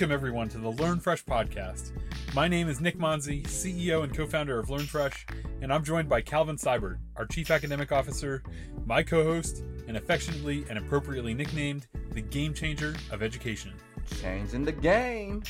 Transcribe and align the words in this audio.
Welcome, 0.00 0.14
everyone, 0.14 0.48
to 0.48 0.56
the 0.56 0.70
Learn 0.70 0.98
Fresh 0.98 1.26
podcast. 1.26 1.92
My 2.34 2.48
name 2.48 2.70
is 2.70 2.80
Nick 2.80 2.96
Monzi, 2.96 3.42
CEO 3.42 4.02
and 4.02 4.16
co 4.16 4.24
founder 4.24 4.58
of 4.58 4.70
Learn 4.70 4.86
Fresh, 4.86 5.26
and 5.60 5.70
I'm 5.70 5.84
joined 5.84 6.08
by 6.08 6.22
Calvin 6.22 6.56
Seibert, 6.56 6.96
our 7.16 7.26
Chief 7.26 7.50
Academic 7.50 7.92
Officer, 7.92 8.42
my 8.86 9.02
co 9.02 9.22
host, 9.22 9.62
and 9.88 9.98
affectionately 9.98 10.64
and 10.70 10.78
appropriately 10.78 11.34
nicknamed 11.34 11.86
the 12.12 12.22
Game 12.22 12.54
Changer 12.54 12.94
of 13.10 13.22
Education. 13.22 13.74
Changing 14.22 14.64
the 14.64 14.72
game. 14.72 15.42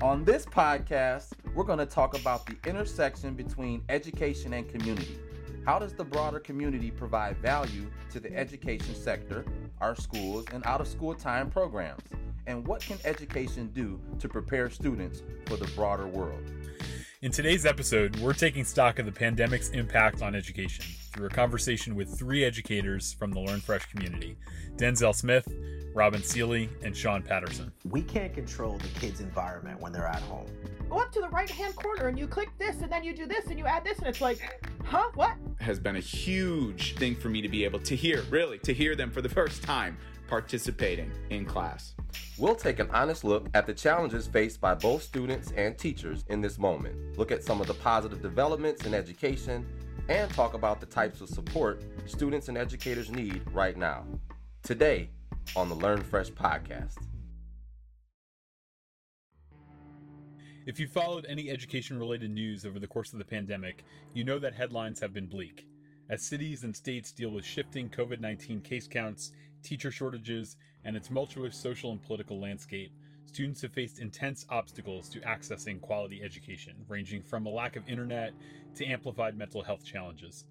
On 0.00 0.24
this 0.24 0.46
podcast, 0.46 1.28
we're 1.54 1.62
going 1.62 1.78
to 1.78 1.86
talk 1.86 2.18
about 2.18 2.44
the 2.44 2.56
intersection 2.68 3.36
between 3.36 3.84
education 3.88 4.52
and 4.54 4.68
community. 4.68 5.20
How 5.64 5.78
does 5.78 5.92
the 5.92 6.04
broader 6.04 6.40
community 6.40 6.90
provide 6.90 7.36
value 7.36 7.88
to 8.10 8.18
the 8.18 8.36
education 8.36 8.96
sector, 8.96 9.44
our 9.80 9.94
schools, 9.94 10.46
and 10.52 10.66
out 10.66 10.80
of 10.80 10.88
school 10.88 11.14
time 11.14 11.50
programs? 11.50 12.02
And 12.46 12.66
what 12.66 12.80
can 12.80 12.98
education 13.04 13.70
do 13.72 14.00
to 14.18 14.28
prepare 14.28 14.68
students 14.68 15.22
for 15.46 15.56
the 15.56 15.66
broader 15.76 16.08
world? 16.08 16.42
In 17.20 17.30
today's 17.30 17.64
episode, 17.64 18.16
we're 18.16 18.32
taking 18.32 18.64
stock 18.64 18.98
of 18.98 19.06
the 19.06 19.12
pandemic's 19.12 19.68
impact 19.70 20.22
on 20.22 20.34
education 20.34 20.84
through 21.12 21.26
a 21.26 21.30
conversation 21.30 21.94
with 21.94 22.18
three 22.18 22.42
educators 22.44 23.12
from 23.12 23.30
the 23.30 23.38
Learn 23.38 23.60
Fresh 23.60 23.86
community 23.86 24.36
Denzel 24.76 25.14
Smith, 25.14 25.46
Robin 25.94 26.20
Seeley, 26.20 26.68
and 26.82 26.96
Sean 26.96 27.22
Patterson. 27.22 27.70
We 27.88 28.02
can't 28.02 28.34
control 28.34 28.78
the 28.78 28.88
kids' 28.98 29.20
environment 29.20 29.80
when 29.80 29.92
they're 29.92 30.08
at 30.08 30.22
home. 30.22 30.46
Go 30.90 30.98
up 30.98 31.12
to 31.12 31.20
the 31.20 31.28
right 31.28 31.48
hand 31.48 31.76
corner 31.76 32.08
and 32.08 32.18
you 32.18 32.26
click 32.26 32.50
this, 32.58 32.80
and 32.82 32.90
then 32.90 33.04
you 33.04 33.14
do 33.14 33.26
this, 33.26 33.46
and 33.46 33.58
you 33.58 33.66
add 33.66 33.84
this, 33.84 33.98
and 33.98 34.08
it's 34.08 34.20
like, 34.20 34.66
huh, 34.84 35.10
what? 35.14 35.36
Has 35.60 35.78
been 35.78 35.96
a 35.96 36.00
huge 36.00 36.96
thing 36.96 37.14
for 37.14 37.28
me 37.28 37.40
to 37.40 37.48
be 37.48 37.62
able 37.64 37.78
to 37.80 37.94
hear, 37.94 38.22
really, 38.30 38.58
to 38.58 38.74
hear 38.74 38.96
them 38.96 39.12
for 39.12 39.22
the 39.22 39.28
first 39.28 39.62
time 39.62 39.96
participating 40.32 41.12
in 41.28 41.44
class. 41.44 41.94
We'll 42.38 42.54
take 42.54 42.78
an 42.78 42.88
honest 42.90 43.22
look 43.22 43.50
at 43.52 43.66
the 43.66 43.74
challenges 43.74 44.26
faced 44.26 44.62
by 44.62 44.74
both 44.74 45.02
students 45.02 45.52
and 45.58 45.76
teachers 45.76 46.24
in 46.30 46.40
this 46.40 46.58
moment, 46.58 47.18
look 47.18 47.30
at 47.30 47.44
some 47.44 47.60
of 47.60 47.66
the 47.66 47.74
positive 47.74 48.22
developments 48.22 48.86
in 48.86 48.94
education, 48.94 49.66
and 50.08 50.32
talk 50.32 50.54
about 50.54 50.80
the 50.80 50.86
types 50.86 51.20
of 51.20 51.28
support 51.28 51.82
students 52.06 52.48
and 52.48 52.56
educators 52.56 53.10
need 53.10 53.42
right 53.52 53.76
now. 53.76 54.06
Today 54.62 55.10
on 55.54 55.68
the 55.68 55.74
Learn 55.74 56.02
Fresh 56.02 56.30
podcast. 56.30 56.96
If 60.64 60.80
you 60.80 60.86
followed 60.86 61.26
any 61.28 61.50
education 61.50 61.98
related 61.98 62.30
news 62.30 62.64
over 62.64 62.78
the 62.78 62.86
course 62.86 63.12
of 63.12 63.18
the 63.18 63.24
pandemic, 63.26 63.84
you 64.14 64.24
know 64.24 64.38
that 64.38 64.54
headlines 64.54 64.98
have 65.00 65.12
been 65.12 65.26
bleak. 65.26 65.66
As 66.08 66.22
cities 66.22 66.64
and 66.64 66.74
states 66.74 67.12
deal 67.12 67.30
with 67.30 67.44
shifting 67.44 67.88
COVID 67.88 68.20
19 68.20 68.60
case 68.62 68.88
counts, 68.88 69.32
teacher 69.62 69.90
shortages, 69.90 70.56
and 70.84 70.96
its 70.96 71.08
tumultuous 71.08 71.56
social 71.56 71.92
and 71.92 72.02
political 72.02 72.40
landscape, 72.40 72.92
students 73.26 73.62
have 73.62 73.72
faced 73.72 74.00
intense 74.00 74.44
obstacles 74.50 75.08
to 75.08 75.20
accessing 75.20 75.80
quality 75.80 76.22
education, 76.22 76.74
ranging 76.88 77.22
from 77.22 77.46
a 77.46 77.50
lack 77.50 77.76
of 77.76 77.88
internet 77.88 78.32
to 78.74 78.86
amplified 78.86 79.36
mental 79.36 79.62
health 79.62 79.84
challenges. 79.84 80.44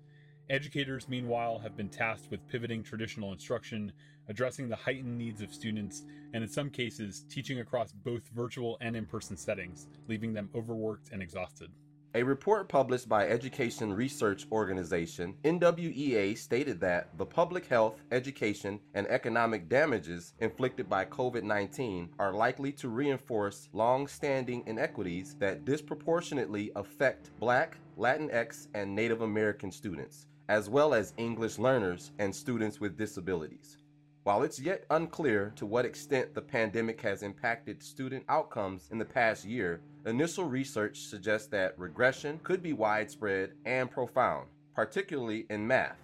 Educators, 0.50 1.08
meanwhile, 1.08 1.60
have 1.60 1.78
been 1.78 1.90
tasked 1.90 2.30
with 2.30 2.48
pivoting 2.48 2.84
traditional 2.84 3.32
instruction, 3.32 3.92
addressing 4.28 4.68
the 4.68 4.76
heightened 4.76 5.18
needs 5.18 5.42
of 5.42 5.54
students, 5.54 6.04
and 6.34 6.44
in 6.44 6.50
some 6.50 6.70
cases, 6.70 7.24
teaching 7.30 7.60
across 7.60 7.92
both 7.92 8.28
virtual 8.36 8.78
and 8.82 8.96
in 8.96 9.06
person 9.06 9.38
settings, 9.38 9.88
leaving 10.08 10.34
them 10.34 10.50
overworked 10.56 11.10
and 11.12 11.22
exhausted. 11.22 11.70
A 12.14 12.24
report 12.24 12.68
published 12.68 13.08
by 13.08 13.30
education 13.30 13.94
research 13.94 14.46
organization 14.52 15.34
NWEA 15.46 16.38
stated 16.38 16.82
that 16.82 17.18
the 17.18 17.26
public 17.26 17.68
health, 17.68 18.02
education, 18.12 18.82
and 18.96 19.08
economic 19.08 19.70
damages 19.70 20.34
inflicted 20.40 20.90
by 20.90 21.06
COVID 21.06 21.44
19 21.44 22.10
are 22.20 22.34
likely 22.34 22.74
to 22.74 22.90
reinforce 22.90 23.70
long 23.72 24.08
standing 24.08 24.62
inequities 24.68 25.38
that 25.40 25.64
disproportionately 25.64 26.70
affect 26.76 27.32
Black, 27.40 27.78
Latinx, 27.98 28.68
and 28.74 28.94
Native 28.94 29.22
American 29.22 29.72
students, 29.72 30.28
as 30.50 30.70
well 30.70 30.94
as 30.94 31.14
English 31.16 31.60
learners 31.60 32.12
and 32.20 32.36
students 32.36 32.82
with 32.82 32.98
disabilities. 32.98 33.78
While 34.24 34.44
it's 34.44 34.60
yet 34.60 34.86
unclear 34.90 35.54
to 35.56 35.66
what 35.66 35.86
extent 35.86 36.34
the 36.34 36.42
pandemic 36.42 37.00
has 37.02 37.24
impacted 37.24 37.82
student 37.82 38.26
outcomes 38.28 38.90
in 38.92 38.98
the 38.98 39.06
past 39.06 39.46
year, 39.46 39.82
initial 40.06 40.46
research 40.46 41.00
suggests 41.02 41.48
that 41.50 41.78
regression 41.78 42.40
could 42.44 42.64
be 42.64 42.74
widespread 42.74 43.52
and 43.66 43.90
profound, 43.90 44.48
particularly 44.76 45.46
in 45.50 45.66
math. 45.66 45.98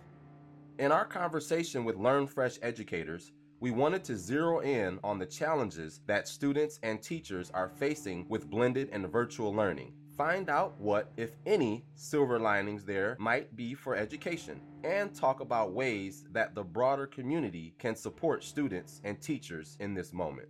In 0.79 0.91
our 0.91 1.05
conversation 1.05 1.83
with 1.83 1.95
Learn 1.95 2.27
Fresh 2.27 2.59
educators, 2.61 3.31
we 3.59 3.71
wanted 3.71 4.03
to 4.03 4.15
zero 4.15 4.59
in 4.59 4.99
on 5.03 5.17
the 5.17 5.25
challenges 5.25 6.01
that 6.05 6.27
students 6.27 6.79
and 6.83 7.01
teachers 7.01 7.49
are 7.55 7.69
facing 7.69 8.27
with 8.29 8.49
blended 8.49 8.89
and 8.91 9.11
virtual 9.11 9.53
learning 9.53 9.93
find 10.17 10.49
out 10.49 10.73
what, 10.79 11.11
if 11.15 11.31
any, 11.45 11.85
silver 11.93 12.39
linings 12.39 12.83
there 12.83 13.15
might 13.19 13.55
be 13.55 13.75
for 13.75 13.95
education, 13.95 14.59
and 14.83 15.13
talk 15.13 15.39
about 15.41 15.73
ways 15.73 16.25
that 16.31 16.55
the 16.55 16.63
broader 16.63 17.05
community 17.05 17.75
can 17.77 17.95
support 17.95 18.43
students 18.43 18.99
and 19.03 19.21
teachers 19.21 19.77
in 19.79 19.93
this 19.93 20.11
moment. 20.11 20.49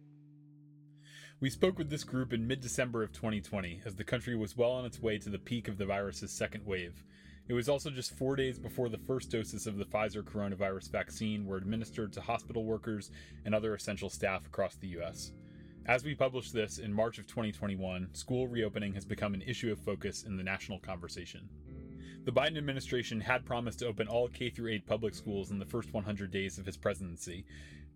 We 1.39 1.51
spoke 1.51 1.77
with 1.77 1.91
this 1.91 2.03
group 2.03 2.33
in 2.33 2.47
mid 2.47 2.61
December 2.61 3.03
of 3.03 3.11
2020 3.11 3.81
as 3.85 3.93
the 3.93 4.03
country 4.03 4.35
was 4.35 4.57
well 4.57 4.71
on 4.71 4.85
its 4.85 4.99
way 4.99 5.19
to 5.19 5.29
the 5.29 5.37
peak 5.37 5.67
of 5.67 5.77
the 5.77 5.85
virus's 5.85 6.31
second 6.31 6.65
wave. 6.65 7.03
It 7.47 7.53
was 7.53 7.69
also 7.69 7.91
just 7.91 8.17
four 8.17 8.35
days 8.35 8.57
before 8.57 8.89
the 8.89 8.97
first 8.97 9.29
doses 9.29 9.67
of 9.67 9.77
the 9.77 9.85
Pfizer 9.85 10.23
coronavirus 10.23 10.89
vaccine 10.89 11.45
were 11.45 11.57
administered 11.57 12.11
to 12.13 12.21
hospital 12.21 12.65
workers 12.65 13.11
and 13.45 13.53
other 13.53 13.75
essential 13.75 14.09
staff 14.09 14.47
across 14.47 14.77
the 14.77 14.87
U.S. 14.87 15.31
As 15.85 16.03
we 16.03 16.15
publish 16.15 16.49
this 16.49 16.79
in 16.79 16.91
March 16.91 17.19
of 17.19 17.27
2021, 17.27 18.15
school 18.15 18.47
reopening 18.47 18.95
has 18.95 19.05
become 19.05 19.35
an 19.35 19.43
issue 19.43 19.71
of 19.71 19.77
focus 19.79 20.23
in 20.23 20.37
the 20.37 20.43
national 20.43 20.79
conversation. 20.79 21.47
The 22.25 22.31
Biden 22.31 22.57
administration 22.57 23.21
had 23.21 23.45
promised 23.45 23.79
to 23.79 23.87
open 23.87 24.07
all 24.07 24.27
K 24.27 24.51
8 24.57 24.87
public 24.87 25.13
schools 25.13 25.51
in 25.51 25.59
the 25.59 25.65
first 25.65 25.93
100 25.93 26.31
days 26.31 26.57
of 26.57 26.65
his 26.65 26.77
presidency, 26.77 27.45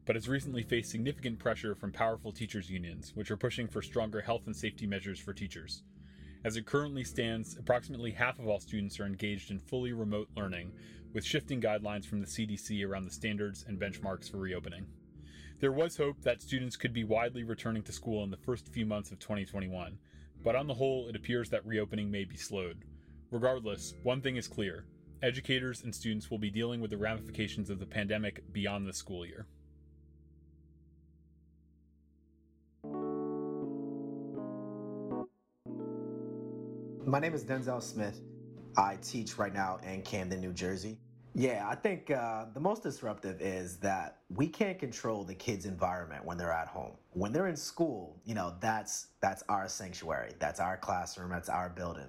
but 0.05 0.15
has 0.15 0.27
recently 0.27 0.63
faced 0.63 0.91
significant 0.91 1.39
pressure 1.39 1.75
from 1.75 1.91
powerful 1.91 2.31
teachers 2.31 2.69
unions, 2.69 3.11
which 3.15 3.31
are 3.31 3.37
pushing 3.37 3.67
for 3.67 3.81
stronger 3.81 4.21
health 4.21 4.45
and 4.45 4.55
safety 4.55 4.87
measures 4.87 5.19
for 5.19 5.33
teachers. 5.33 5.83
As 6.43 6.57
it 6.57 6.65
currently 6.65 7.03
stands, 7.03 7.55
approximately 7.55 8.11
half 8.11 8.39
of 8.39 8.47
all 8.47 8.59
students 8.59 8.99
are 8.99 9.05
engaged 9.05 9.51
in 9.51 9.59
fully 9.59 9.93
remote 9.93 10.29
learning, 10.35 10.71
with 11.13 11.25
shifting 11.25 11.61
guidelines 11.61 12.05
from 12.05 12.19
the 12.19 12.25
CDC 12.25 12.85
around 12.87 13.05
the 13.05 13.11
standards 13.11 13.63
and 13.67 13.79
benchmarks 13.79 14.29
for 14.29 14.37
reopening. 14.37 14.87
There 15.59 15.71
was 15.71 15.97
hope 15.97 16.21
that 16.21 16.41
students 16.41 16.77
could 16.77 16.93
be 16.93 17.03
widely 17.03 17.43
returning 17.43 17.83
to 17.83 17.91
school 17.91 18.23
in 18.23 18.31
the 18.31 18.37
first 18.37 18.67
few 18.69 18.85
months 18.85 19.11
of 19.11 19.19
2021, 19.19 19.99
but 20.43 20.55
on 20.55 20.65
the 20.65 20.73
whole, 20.73 21.07
it 21.07 21.15
appears 21.15 21.49
that 21.51 21.65
reopening 21.65 22.09
may 22.09 22.23
be 22.23 22.37
slowed. 22.37 22.85
Regardless, 23.29 23.93
one 24.01 24.21
thing 24.21 24.37
is 24.37 24.47
clear 24.47 24.85
educators 25.21 25.83
and 25.83 25.93
students 25.93 26.31
will 26.31 26.39
be 26.39 26.49
dealing 26.49 26.81
with 26.81 26.89
the 26.89 26.97
ramifications 26.97 27.69
of 27.69 27.77
the 27.77 27.85
pandemic 27.85 28.41
beyond 28.51 28.87
the 28.87 28.93
school 28.93 29.23
year. 29.23 29.45
My 37.05 37.19
name 37.19 37.33
is 37.33 37.43
Denzel 37.43 37.81
Smith. 37.81 38.21
I 38.77 38.95
teach 39.01 39.39
right 39.39 39.53
now 39.53 39.79
in 39.83 40.03
Camden, 40.03 40.39
New 40.39 40.53
Jersey. 40.53 40.99
Yeah, 41.33 41.67
I 41.67 41.73
think 41.73 42.11
uh, 42.11 42.45
the 42.53 42.59
most 42.59 42.83
disruptive 42.83 43.41
is 43.41 43.77
that 43.77 44.19
we 44.29 44.47
can't 44.47 44.77
control 44.77 45.23
the 45.23 45.33
kids' 45.33 45.65
environment 45.65 46.23
when 46.25 46.37
they're 46.37 46.51
at 46.51 46.67
home. 46.67 46.91
When 47.13 47.31
they're 47.31 47.47
in 47.47 47.55
school, 47.55 48.21
you 48.23 48.35
know, 48.35 48.53
that's 48.59 49.07
that's 49.19 49.43
our 49.49 49.67
sanctuary, 49.67 50.33
that's 50.37 50.59
our 50.59 50.77
classroom, 50.77 51.31
that's 51.31 51.49
our 51.49 51.69
building. 51.69 52.07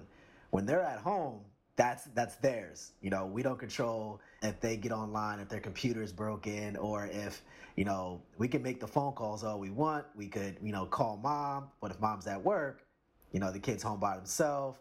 When 0.51 0.65
they're 0.65 0.83
at 0.83 0.99
home, 0.99 1.39
that's 1.75 2.03
that's 2.13 2.35
theirs. 2.35 2.91
You 3.01 3.09
know, 3.09 3.25
we 3.25 3.41
don't 3.41 3.57
control 3.57 4.21
if 4.43 4.59
they 4.59 4.77
get 4.77 4.91
online, 4.91 5.39
if 5.39 5.49
their 5.49 5.59
computer 5.59 6.03
is 6.03 6.11
broken, 6.11 6.75
or 6.77 7.07
if 7.07 7.41
you 7.77 7.85
know 7.85 8.21
we 8.37 8.47
can 8.47 8.61
make 8.61 8.79
the 8.79 8.87
phone 8.87 9.13
calls 9.13 9.43
all 9.43 9.59
we 9.59 9.71
want. 9.71 10.05
We 10.15 10.27
could 10.27 10.57
you 10.61 10.71
know 10.71 10.85
call 10.85 11.17
mom, 11.17 11.69
but 11.81 11.89
if 11.89 11.99
mom's 11.99 12.27
at 12.27 12.43
work, 12.43 12.85
you 13.31 13.39
know 13.39 13.51
the 13.51 13.59
kid's 13.59 13.81
home 13.81 13.99
by 13.99 14.15
themselves. 14.17 14.79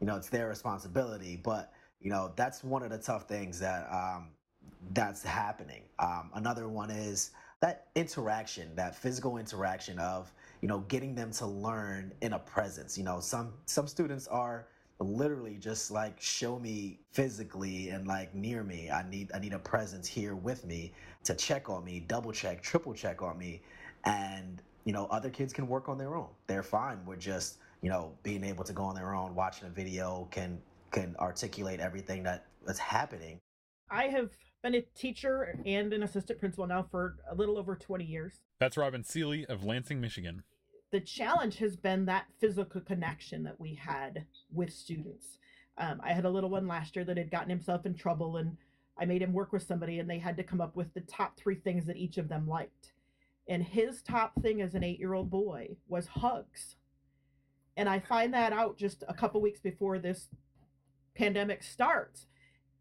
You 0.00 0.06
know, 0.06 0.16
it's 0.16 0.28
their 0.28 0.48
responsibility, 0.48 1.40
but 1.42 1.72
you 2.00 2.10
know, 2.10 2.32
that's 2.36 2.62
one 2.62 2.82
of 2.82 2.90
the 2.90 2.98
tough 2.98 3.28
things 3.28 3.58
that 3.60 3.88
um, 3.92 4.28
that's 4.92 5.22
happening. 5.22 5.82
Um, 5.98 6.30
another 6.34 6.68
one 6.68 6.90
is 6.90 7.30
that 7.60 7.86
interaction, 7.94 8.74
that 8.76 8.94
physical 8.94 9.38
interaction 9.38 9.98
of 9.98 10.32
you 10.60 10.68
know 10.68 10.80
getting 10.88 11.14
them 11.14 11.32
to 11.32 11.46
learn 11.46 12.12
in 12.20 12.34
a 12.34 12.38
presence. 12.38 12.98
You 12.98 13.04
know, 13.04 13.20
some 13.20 13.54
some 13.64 13.86
students 13.86 14.26
are 14.28 14.66
literally 14.98 15.56
just 15.56 15.90
like 15.90 16.20
show 16.20 16.58
me 16.58 16.98
physically 17.10 17.90
and 17.90 18.06
like 18.06 18.34
near 18.34 18.62
me. 18.62 18.90
I 18.90 19.08
need 19.08 19.30
I 19.34 19.38
need 19.38 19.52
a 19.52 19.58
presence 19.58 20.06
here 20.06 20.34
with 20.34 20.64
me 20.64 20.92
to 21.24 21.34
check 21.34 21.68
on 21.68 21.84
me, 21.84 22.00
double 22.00 22.32
check, 22.32 22.62
triple 22.62 22.94
check 22.94 23.22
on 23.22 23.38
me, 23.38 23.62
and 24.04 24.62
you 24.84 24.92
know 24.92 25.06
other 25.06 25.30
kids 25.30 25.52
can 25.52 25.66
work 25.66 25.88
on 25.88 25.98
their 25.98 26.14
own. 26.14 26.28
They're 26.46 26.62
fine 26.62 27.04
with 27.06 27.20
just 27.20 27.58
you 27.82 27.90
know 27.90 28.12
being 28.22 28.44
able 28.44 28.64
to 28.64 28.72
go 28.72 28.84
on 28.84 28.94
their 28.94 29.14
own, 29.14 29.34
watching 29.34 29.66
a 29.68 29.70
video 29.70 30.28
can 30.30 30.58
can 30.92 31.14
articulate 31.18 31.80
everything 31.80 32.22
that 32.22 32.46
is 32.68 32.78
happening. 32.78 33.38
I 33.90 34.04
have 34.04 34.30
been 34.62 34.74
a 34.74 34.82
teacher 34.94 35.56
and 35.64 35.92
an 35.92 36.02
assistant 36.02 36.38
principal 36.38 36.66
now 36.66 36.86
for 36.90 37.16
a 37.30 37.34
little 37.34 37.58
over 37.58 37.76
20 37.76 38.04
years. 38.04 38.40
That's 38.58 38.76
Robin 38.76 39.04
Seeley 39.04 39.46
of 39.46 39.64
Lansing, 39.64 40.00
Michigan. 40.00 40.42
the 40.90 41.00
challenge 41.00 41.58
has 41.58 41.76
been 41.76 42.06
that 42.06 42.26
physical 42.40 42.80
connection 42.80 43.42
that 43.44 43.60
we 43.60 43.74
had 43.74 44.24
with 44.52 44.72
students. 44.72 45.38
Um, 45.78 46.00
I 46.02 46.12
had 46.12 46.24
a 46.24 46.30
little 46.30 46.48
one 46.50 46.66
last 46.66 46.96
year 46.96 47.04
that 47.04 47.18
had 47.18 47.30
gotten 47.30 47.50
himself 47.50 47.84
in 47.84 47.94
trouble, 47.94 48.38
and 48.38 48.56
I 48.98 49.04
made 49.04 49.20
him 49.22 49.32
work 49.32 49.52
with 49.52 49.62
somebody, 49.62 49.98
and 49.98 50.08
they 50.08 50.18
had 50.18 50.36
to 50.38 50.42
come 50.42 50.60
up 50.60 50.74
with 50.74 50.92
the 50.94 51.02
top 51.02 51.36
three 51.36 51.56
things 51.56 51.84
that 51.86 51.96
each 51.98 52.16
of 52.16 52.28
them 52.28 52.48
liked. 52.48 52.92
And 53.48 53.62
his 53.62 54.00
top 54.02 54.32
thing 54.42 54.62
as 54.62 54.74
an 54.74 54.82
eight 54.82 54.98
year 54.98 55.12
old 55.14 55.30
boy 55.30 55.76
was 55.86 56.06
hugs. 56.06 56.76
And 57.76 57.88
I 57.88 57.98
find 57.98 58.32
that 58.34 58.52
out 58.52 58.78
just 58.78 59.04
a 59.08 59.14
couple 59.14 59.40
weeks 59.40 59.60
before 59.60 59.98
this 59.98 60.28
pandemic 61.14 61.62
starts. 61.62 62.26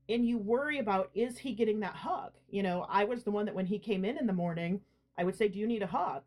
And 0.08 0.26
you 0.26 0.38
worry 0.38 0.80
about 0.80 1.10
is 1.14 1.40
he 1.40 1.54
getting 1.54 1.80
that 1.82 1.96
hug? 1.96 2.34
You 2.50 2.64
know, 2.64 2.86
I 2.90 3.04
was 3.04 3.24
the 3.24 3.32
one 3.32 3.46
that 3.46 3.56
when 3.56 3.66
he 3.66 3.80
came 3.80 4.06
in 4.06 4.18
in 4.18 4.28
the 4.28 4.34
morning, 4.34 4.82
I 5.18 5.24
would 5.24 5.36
say, 5.36 5.48
Do 5.48 5.60
you 5.60 5.68
need 5.68 5.82
a 5.82 5.88
hug? 5.88 6.24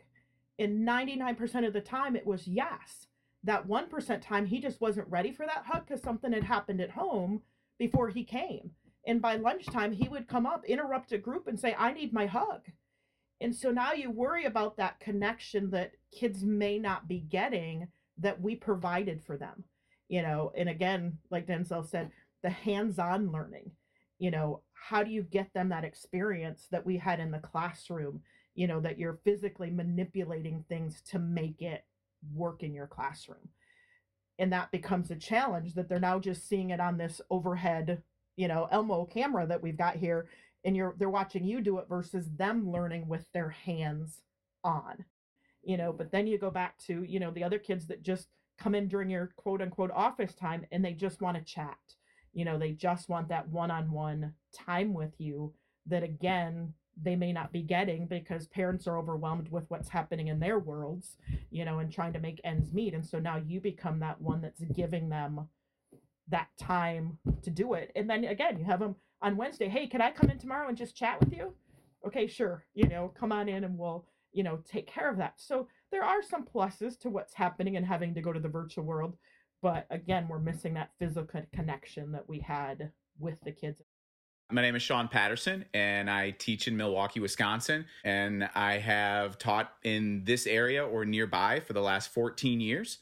And 0.58 0.86
99% 0.86 1.66
of 1.66 1.72
the 1.72 1.80
time 1.80 2.16
it 2.16 2.26
was 2.26 2.48
yes. 2.48 3.06
That 3.44 3.68
1% 3.68 4.20
time 4.20 4.46
he 4.46 4.60
just 4.60 4.80
wasn't 4.80 5.08
ready 5.08 5.32
for 5.32 5.46
that 5.46 5.64
hug 5.66 5.86
because 5.86 6.02
something 6.02 6.32
had 6.32 6.42
happened 6.42 6.80
at 6.80 6.90
home 6.90 7.42
before 7.78 8.08
he 8.08 8.24
came. 8.24 8.72
And 9.06 9.22
by 9.22 9.36
lunchtime, 9.36 9.92
he 9.92 10.08
would 10.08 10.26
come 10.26 10.44
up, 10.44 10.64
interrupt 10.64 11.12
a 11.12 11.18
group, 11.18 11.46
and 11.46 11.58
say, 11.58 11.74
I 11.78 11.92
need 11.92 12.12
my 12.12 12.26
hug. 12.26 12.62
And 13.40 13.54
so 13.54 13.70
now 13.70 13.92
you 13.92 14.10
worry 14.10 14.44
about 14.44 14.76
that 14.76 14.98
connection 14.98 15.70
that 15.70 15.92
kids 16.12 16.42
may 16.42 16.78
not 16.78 17.06
be 17.06 17.20
getting 17.20 17.86
that 18.18 18.40
we 18.40 18.54
provided 18.54 19.22
for 19.22 19.36
them. 19.36 19.64
You 20.08 20.22
know, 20.22 20.52
and 20.56 20.68
again, 20.68 21.18
like 21.30 21.46
Denzel 21.46 21.86
said, 21.86 22.10
the 22.42 22.50
hands 22.50 22.98
on 22.98 23.30
learning. 23.30 23.72
You 24.18 24.30
know, 24.30 24.62
how 24.72 25.02
do 25.02 25.10
you 25.10 25.22
get 25.22 25.52
them 25.52 25.68
that 25.68 25.84
experience 25.84 26.66
that 26.70 26.86
we 26.86 26.96
had 26.96 27.20
in 27.20 27.30
the 27.30 27.38
classroom? 27.38 28.22
You 28.54 28.66
know, 28.66 28.80
that 28.80 28.98
you're 28.98 29.20
physically 29.24 29.70
manipulating 29.70 30.64
things 30.68 31.02
to 31.10 31.18
make 31.18 31.62
it 31.62 31.84
work 32.34 32.62
in 32.62 32.74
your 32.74 32.86
classroom. 32.86 33.48
And 34.38 34.52
that 34.52 34.70
becomes 34.70 35.10
a 35.10 35.16
challenge 35.16 35.74
that 35.74 35.88
they're 35.88 36.00
now 36.00 36.18
just 36.18 36.48
seeing 36.48 36.70
it 36.70 36.80
on 36.80 36.96
this 36.96 37.20
overhead, 37.30 38.02
you 38.36 38.48
know, 38.48 38.68
Elmo 38.70 39.04
camera 39.04 39.46
that 39.46 39.62
we've 39.62 39.76
got 39.76 39.96
here 39.96 40.28
and 40.64 40.76
you're 40.76 40.94
they're 40.98 41.10
watching 41.10 41.44
you 41.44 41.60
do 41.60 41.78
it 41.78 41.88
versus 41.88 42.26
them 42.36 42.70
learning 42.70 43.08
with 43.08 43.26
their 43.32 43.50
hands 43.50 44.22
on. 44.64 45.04
You 45.68 45.76
know, 45.76 45.92
but 45.92 46.10
then 46.10 46.26
you 46.26 46.38
go 46.38 46.50
back 46.50 46.78
to, 46.86 47.04
you 47.04 47.20
know, 47.20 47.30
the 47.30 47.44
other 47.44 47.58
kids 47.58 47.86
that 47.88 48.02
just 48.02 48.28
come 48.58 48.74
in 48.74 48.88
during 48.88 49.10
your 49.10 49.32
quote 49.36 49.60
unquote 49.60 49.90
office 49.92 50.34
time 50.34 50.64
and 50.72 50.82
they 50.82 50.94
just 50.94 51.20
want 51.20 51.36
to 51.36 51.44
chat. 51.44 51.76
You 52.32 52.46
know, 52.46 52.58
they 52.58 52.72
just 52.72 53.10
want 53.10 53.28
that 53.28 53.50
one-on-one 53.50 54.32
time 54.52 54.94
with 54.94 55.12
you 55.18 55.52
that 55.86 56.02
again 56.02 56.72
they 57.00 57.16
may 57.16 57.32
not 57.32 57.52
be 57.52 57.62
getting 57.62 58.06
because 58.06 58.46
parents 58.48 58.86
are 58.86 58.98
overwhelmed 58.98 59.50
with 59.50 59.64
what's 59.68 59.90
happening 59.90 60.28
in 60.28 60.40
their 60.40 60.58
worlds, 60.58 61.16
you 61.50 61.64
know, 61.66 61.80
and 61.80 61.92
trying 61.92 62.14
to 62.14 62.18
make 62.18 62.40
ends 62.44 62.72
meet. 62.72 62.94
And 62.94 63.06
so 63.06 63.18
now 63.18 63.36
you 63.36 63.60
become 63.60 64.00
that 64.00 64.20
one 64.20 64.40
that's 64.40 64.62
giving 64.74 65.10
them 65.10 65.48
that 66.28 66.48
time 66.58 67.18
to 67.42 67.50
do 67.50 67.74
it. 67.74 67.92
And 67.94 68.08
then 68.08 68.24
again, 68.24 68.58
you 68.58 68.64
have 68.64 68.80
them 68.80 68.96
on 69.20 69.36
Wednesday, 69.36 69.68
hey, 69.68 69.86
can 69.86 70.00
I 70.00 70.10
come 70.12 70.30
in 70.30 70.38
tomorrow 70.38 70.68
and 70.68 70.78
just 70.78 70.96
chat 70.96 71.20
with 71.20 71.32
you? 71.32 71.52
Okay, 72.06 72.26
sure. 72.26 72.64
You 72.74 72.88
know, 72.88 73.12
come 73.18 73.32
on 73.32 73.48
in 73.48 73.64
and 73.64 73.78
we'll, 73.78 74.06
you 74.38 74.44
know, 74.44 74.60
take 74.70 74.86
care 74.86 75.10
of 75.10 75.16
that. 75.16 75.34
So 75.36 75.66
there 75.90 76.04
are 76.04 76.22
some 76.22 76.44
pluses 76.44 76.96
to 77.00 77.10
what's 77.10 77.34
happening 77.34 77.76
and 77.76 77.84
having 77.84 78.14
to 78.14 78.20
go 78.20 78.32
to 78.32 78.38
the 78.38 78.48
virtual 78.48 78.84
world. 78.84 79.16
But 79.62 79.84
again, 79.90 80.28
we're 80.28 80.38
missing 80.38 80.74
that 80.74 80.92
physical 81.00 81.42
connection 81.52 82.12
that 82.12 82.28
we 82.28 82.38
had 82.38 82.92
with 83.18 83.40
the 83.40 83.50
kids. 83.50 83.82
My 84.52 84.62
name 84.62 84.76
is 84.76 84.82
Sean 84.82 85.08
Patterson, 85.08 85.64
and 85.74 86.08
I 86.08 86.30
teach 86.30 86.68
in 86.68 86.76
Milwaukee, 86.76 87.18
Wisconsin. 87.18 87.84
And 88.04 88.48
I 88.54 88.78
have 88.78 89.38
taught 89.38 89.72
in 89.82 90.22
this 90.22 90.46
area 90.46 90.86
or 90.86 91.04
nearby 91.04 91.58
for 91.58 91.72
the 91.72 91.82
last 91.82 92.10
14 92.14 92.60
years. 92.60 92.98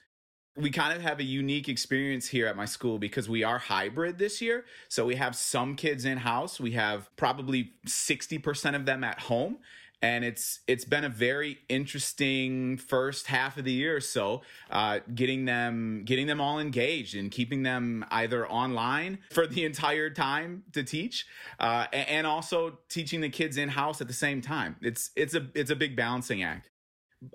We 0.56 0.70
kind 0.70 0.96
of 0.96 1.02
have 1.02 1.20
a 1.20 1.22
unique 1.22 1.68
experience 1.68 2.26
here 2.28 2.46
at 2.46 2.56
my 2.56 2.64
school 2.64 2.98
because 2.98 3.28
we 3.28 3.44
are 3.44 3.58
hybrid 3.58 4.16
this 4.16 4.40
year. 4.40 4.64
So 4.88 5.04
we 5.04 5.16
have 5.16 5.36
some 5.36 5.76
kids 5.76 6.06
in 6.06 6.16
house. 6.16 6.58
We 6.58 6.70
have 6.70 7.14
probably 7.16 7.72
60% 7.86 8.74
of 8.74 8.86
them 8.86 9.04
at 9.04 9.20
home 9.20 9.58
and 10.02 10.24
it's 10.24 10.60
it's 10.66 10.84
been 10.84 11.04
a 11.04 11.08
very 11.08 11.58
interesting 11.68 12.76
first 12.76 13.26
half 13.26 13.56
of 13.56 13.64
the 13.64 13.72
year 13.72 13.96
or 13.96 14.00
so 14.00 14.42
uh, 14.70 15.00
getting 15.14 15.44
them 15.44 16.02
getting 16.04 16.26
them 16.26 16.40
all 16.40 16.58
engaged 16.58 17.14
and 17.14 17.30
keeping 17.30 17.62
them 17.62 18.04
either 18.10 18.46
online 18.48 19.18
for 19.30 19.46
the 19.46 19.64
entire 19.64 20.10
time 20.10 20.62
to 20.72 20.82
teach 20.82 21.26
uh, 21.60 21.86
and 21.92 22.26
also 22.26 22.78
teaching 22.88 23.20
the 23.20 23.28
kids 23.28 23.56
in 23.56 23.68
house 23.68 24.00
at 24.00 24.06
the 24.06 24.14
same 24.14 24.40
time. 24.40 24.76
It's 24.82 25.10
it's 25.16 25.34
a 25.34 25.46
it's 25.54 25.70
a 25.70 25.76
big 25.76 25.96
balancing 25.96 26.42
act. 26.42 26.70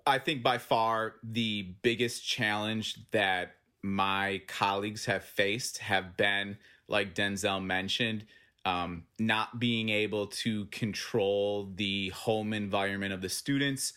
I 0.06 0.19
think 0.19 0.44
by 0.44 0.60
far 0.60 1.16
the 1.24 1.74
biggest 1.81 2.25
challenge 2.25 2.98
that 3.12 3.56
my 3.81 4.42
colleagues 4.48 5.06
have 5.06 5.24
faced 5.24 5.80
have 5.80 6.16
been 6.16 6.58
like 6.88 7.16
denzel 7.16 7.63
mentioned 7.63 8.25
um, 8.66 9.04
not 9.19 9.60
being 9.60 9.90
able 9.90 10.28
to 10.28 10.66
control 10.66 11.72
the 11.75 12.10
home 12.10 12.54
environment 12.54 13.13
of 13.13 13.22
the 13.22 13.30
students 13.30 13.94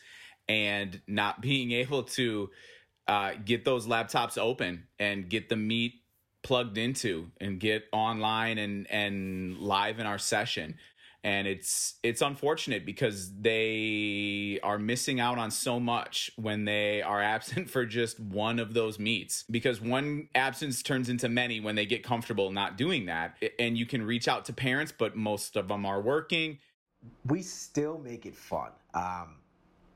and 0.49 1.01
not 1.07 1.41
being 1.41 1.73
able 1.83 2.03
to 2.03 2.51
uh, 3.07 3.33
get 3.45 3.65
those 3.65 3.87
laptops 3.87 4.39
open 4.39 4.85
and 4.99 5.29
get 5.29 5.49
the 5.49 5.57
meet 5.57 5.95
plugged 6.43 6.77
into 6.77 7.31
and 7.41 7.59
get 7.59 7.85
online 7.91 8.59
and 8.59 8.91
and 8.91 9.59
live 9.59 9.99
in 9.99 10.07
our 10.07 10.19
session 10.19 10.77
and 11.25 11.49
it's 11.49 11.95
it's 12.03 12.21
unfortunate 12.21 12.85
because 12.85 13.33
they 13.41 14.61
are 14.63 14.79
missing 14.79 15.21
out 15.21 15.39
on 15.39 15.51
so 15.51 15.81
much 15.81 16.31
when 16.37 16.67
they 16.67 17.01
are 17.01 17.23
absent 17.37 17.71
for 17.71 17.87
just 17.87 18.21
one 18.21 18.59
of 18.59 18.75
those 18.75 18.99
meets. 18.99 19.45
Because 19.51 19.81
one 19.81 20.29
absence 20.35 20.83
turns 20.83 21.09
into 21.09 21.29
many 21.29 21.61
when 21.61 21.75
they 21.75 21.87
get 21.87 22.05
comfortable 22.05 22.53
not 22.53 22.77
doing 22.77 23.07
that. 23.07 23.43
And 23.59 23.77
you 23.77 23.87
can 23.87 24.05
reach 24.05 24.29
out 24.29 24.45
to 24.45 24.53
parents 24.53 24.93
but 24.97 25.17
most 25.17 25.57
of 25.57 25.69
them 25.69 25.87
are 25.87 26.01
working. 26.01 26.59
We 27.27 27.43
still 27.43 27.99
make 27.99 28.27
it 28.27 28.37
fun. 28.37 28.71
Um, 28.93 29.37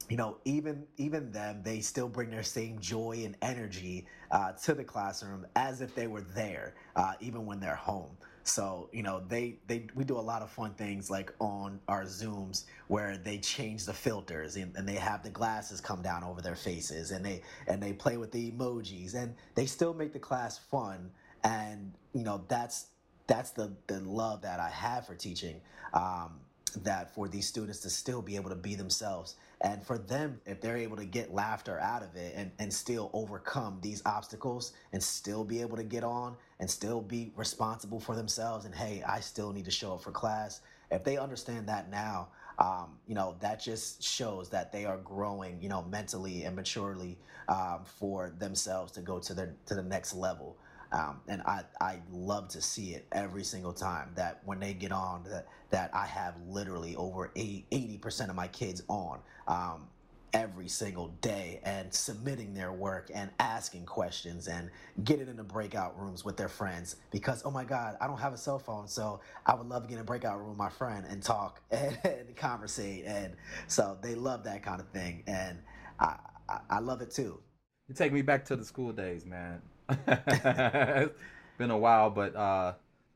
you 0.08 0.16
know 0.16 0.38
even 0.47 0.87
even 0.97 1.30
them 1.30 1.61
they 1.62 1.80
still 1.80 2.08
bring 2.08 2.30
their 2.30 2.42
same 2.42 2.78
joy 2.78 3.23
and 3.25 3.37
energy 3.42 4.06
uh, 4.30 4.52
to 4.52 4.73
the 4.73 4.85
classroom 4.85 5.47
as 5.54 5.82
if 5.82 5.94
they 5.94 6.06
were 6.06 6.23
there 6.35 6.75
uh, 6.97 7.12
even 7.20 7.44
when 7.44 7.61
they're 7.61 7.75
home 7.75 8.16
so 8.48 8.88
you 8.92 9.02
know 9.02 9.22
they 9.28 9.58
they 9.66 9.86
we 9.94 10.04
do 10.04 10.16
a 10.16 10.20
lot 10.20 10.42
of 10.42 10.50
fun 10.50 10.72
things 10.74 11.10
like 11.10 11.32
on 11.38 11.78
our 11.88 12.04
zooms 12.04 12.64
where 12.88 13.16
they 13.16 13.38
change 13.38 13.84
the 13.84 13.92
filters 13.92 14.56
and, 14.56 14.74
and, 14.76 14.88
they 14.88 14.94
have 14.94 15.22
the 15.22 15.30
glasses 15.30 15.80
come 15.80 16.02
down 16.02 16.24
over 16.24 16.40
their 16.40 16.56
faces 16.56 17.10
and 17.10 17.24
they 17.24 17.42
and 17.66 17.82
they 17.82 17.92
play 17.92 18.16
with 18.16 18.32
the 18.32 18.50
emojis 18.50 19.14
and 19.14 19.34
they 19.54 19.66
still 19.66 19.94
make 19.94 20.12
the 20.12 20.18
class 20.18 20.58
fun 20.58 21.10
and 21.44 21.92
you 22.12 22.24
know 22.24 22.42
that's 22.48 22.86
that's 23.28 23.50
the 23.50 23.72
the 23.86 24.00
love 24.00 24.42
that 24.42 24.58
I 24.58 24.70
have 24.70 25.06
for 25.06 25.14
teaching. 25.14 25.60
Um, 25.92 26.40
that 26.70 27.14
for 27.14 27.28
these 27.28 27.46
students 27.46 27.80
to 27.80 27.90
still 27.90 28.22
be 28.22 28.37
able 28.37 28.50
to 28.50 28.56
be 28.56 28.75
themselves 28.75 29.37
and 29.60 29.82
for 29.82 29.98
them 29.98 30.40
if 30.46 30.60
they're 30.60 30.76
able 30.76 30.96
to 30.96 31.04
get 31.04 31.32
laughter 31.32 31.78
out 31.80 32.02
of 32.02 32.14
it 32.14 32.32
and, 32.37 32.50
and 32.58 32.72
still 32.72 33.10
overcome 33.12 33.78
these 33.82 34.02
obstacles 34.06 34.72
and 34.92 35.02
still 35.02 35.44
be 35.44 35.60
able 35.60 35.76
to 35.76 35.82
get 35.82 36.04
on 36.04 36.37
and 36.60 36.70
still 36.70 37.00
be 37.00 37.32
responsible 37.37 38.00
for 38.00 38.14
themselves 38.14 38.64
and 38.64 38.75
hey 38.75 39.02
i 39.06 39.20
still 39.20 39.52
need 39.52 39.64
to 39.64 39.70
show 39.70 39.94
up 39.94 40.02
for 40.02 40.10
class. 40.10 40.60
If 40.90 41.04
they 41.04 41.18
understand 41.18 41.68
that 41.68 41.90
now 41.90 42.28
um, 42.58 42.98
you 43.06 43.14
know 43.14 43.37
that 43.40 43.62
just 43.62 44.02
shows 44.02 44.48
that 44.50 44.72
they 44.72 44.84
are 44.84 44.98
growing 44.98 45.58
you 45.62 45.68
know 45.68 45.84
mentally 45.84 46.44
and 46.44 46.56
maturely 46.56 47.18
um, 47.48 47.80
for 47.84 48.32
themselves 48.38 48.92
to 48.92 49.00
go 49.00 49.18
to 49.20 49.34
their 49.34 49.54
to 49.66 49.75
the 49.75 49.82
next 49.82 50.14
level 50.14 50.56
um, 50.92 51.21
and 51.28 51.42
I, 51.42 51.62
I 51.80 52.00
love 52.12 52.49
to 52.50 52.62
see 52.62 52.90
it 52.95 53.07
every 53.12 53.45
single 53.45 53.73
time 53.73 54.11
that 54.16 54.40
when 54.45 54.61
they 54.61 54.75
get 54.75 54.92
on 54.92 55.25
that, 55.30 55.47
that 55.71 55.90
I 55.95 56.07
have 56.07 56.35
literally 56.49 56.97
over 56.97 57.30
80, 57.37 57.99
percent 58.00 58.30
of 58.30 58.37
my 58.37 58.49
kids 58.49 58.83
on 58.88 59.21
um, 59.47 59.88
every 60.33 60.68
single 60.68 61.09
day 61.21 61.61
and 61.64 61.92
submitting 61.92 62.54
their 62.54 62.73
work 62.73 63.11
and 63.14 63.30
asking 63.38 63.87
questions 63.87 64.49
and 64.49 64.71
getting 65.04 65.28
into 65.28 65.42
breakout 65.42 65.99
rooms 66.00 66.25
with 66.25 66.37
their 66.37 66.49
friends 66.49 66.97
because 67.11 67.42
oh 67.47 67.50
my 67.50 67.64
god 67.64 67.97
I 68.00 68.07
don't 68.07 68.18
have 68.21 68.35
a 68.35 68.38
cell 68.38 68.59
phone 68.59 68.88
so 68.88 69.21
I 69.47 69.54
would 69.54 69.68
love 69.68 69.83
to 69.85 69.88
get 69.88 69.95
in 69.97 70.00
a 70.02 70.04
breakout 70.04 70.38
room 70.38 70.50
with 70.50 70.59
my 70.59 70.68
friend 70.71 71.07
and 71.09 71.23
talk 71.23 71.62
and, 71.71 71.99
and 72.04 72.37
conversate 72.37 73.04
and 73.07 73.35
so 73.68 73.99
they 74.02 74.14
love 74.14 74.45
that 74.45 74.62
kind 74.62 74.80
of 74.80 74.88
thing 74.90 75.25
and 75.26 75.59
I, 75.99 76.16
I, 76.49 76.61
I 76.71 76.78
love 76.80 77.00
it 77.02 77.11
too. 77.11 77.40
You 77.88 77.95
take 77.95 78.12
me 78.12 78.23
back 78.23 78.45
to 78.47 78.57
the 78.57 78.64
school 78.64 78.92
days, 78.92 79.25
man 79.25 79.62
it's 79.88 81.14
been 81.59 81.71
a 81.71 81.78
while, 81.78 82.11
but 82.11 82.35
uh, 82.37 82.75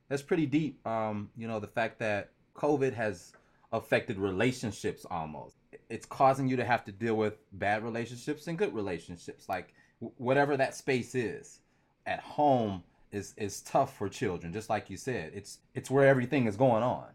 that's 0.09 0.23
pretty 0.23 0.47
deep. 0.47 0.87
Um, 0.87 1.31
you 1.37 1.49
know, 1.49 1.61
the 1.61 1.67
fact 1.67 1.99
that 2.01 2.31
COVID 2.55 2.93
has 2.95 3.33
affected 3.73 4.19
relationships 4.19 5.07
almost. 5.11 5.57
It's 5.89 6.07
causing 6.07 6.49
you 6.49 6.57
to 6.57 6.65
have 6.65 6.85
to 6.85 6.93
deal 6.93 7.17
with 7.17 7.35
bad 7.53 7.83
relationships 7.83 8.47
and 8.47 8.59
good 8.59 8.75
relationships, 8.75 9.49
like 9.49 9.75
w- 10.01 10.15
whatever 10.19 10.57
that 10.57 10.75
space 10.75 11.15
is. 11.15 11.61
At 12.07 12.21
home 12.21 12.83
is 13.13 13.35
is 13.37 13.61
tough 13.63 13.97
for 13.97 14.09
children, 14.09 14.53
just 14.53 14.69
like 14.69 14.91
you 14.91 14.97
said. 14.97 15.33
It's 15.35 15.59
it's 15.75 15.91
where 15.91 16.07
everything 16.07 16.47
is 16.47 16.57
going 16.57 16.83
on. 16.83 17.07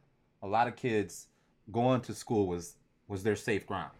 A 0.44 0.48
lot 0.48 0.68
of 0.68 0.76
kids 0.76 1.28
going 1.72 2.02
to 2.02 2.14
school 2.14 2.48
was 2.48 2.76
was 3.08 3.24
their 3.24 3.36
safe 3.36 3.68
ground 3.68 3.92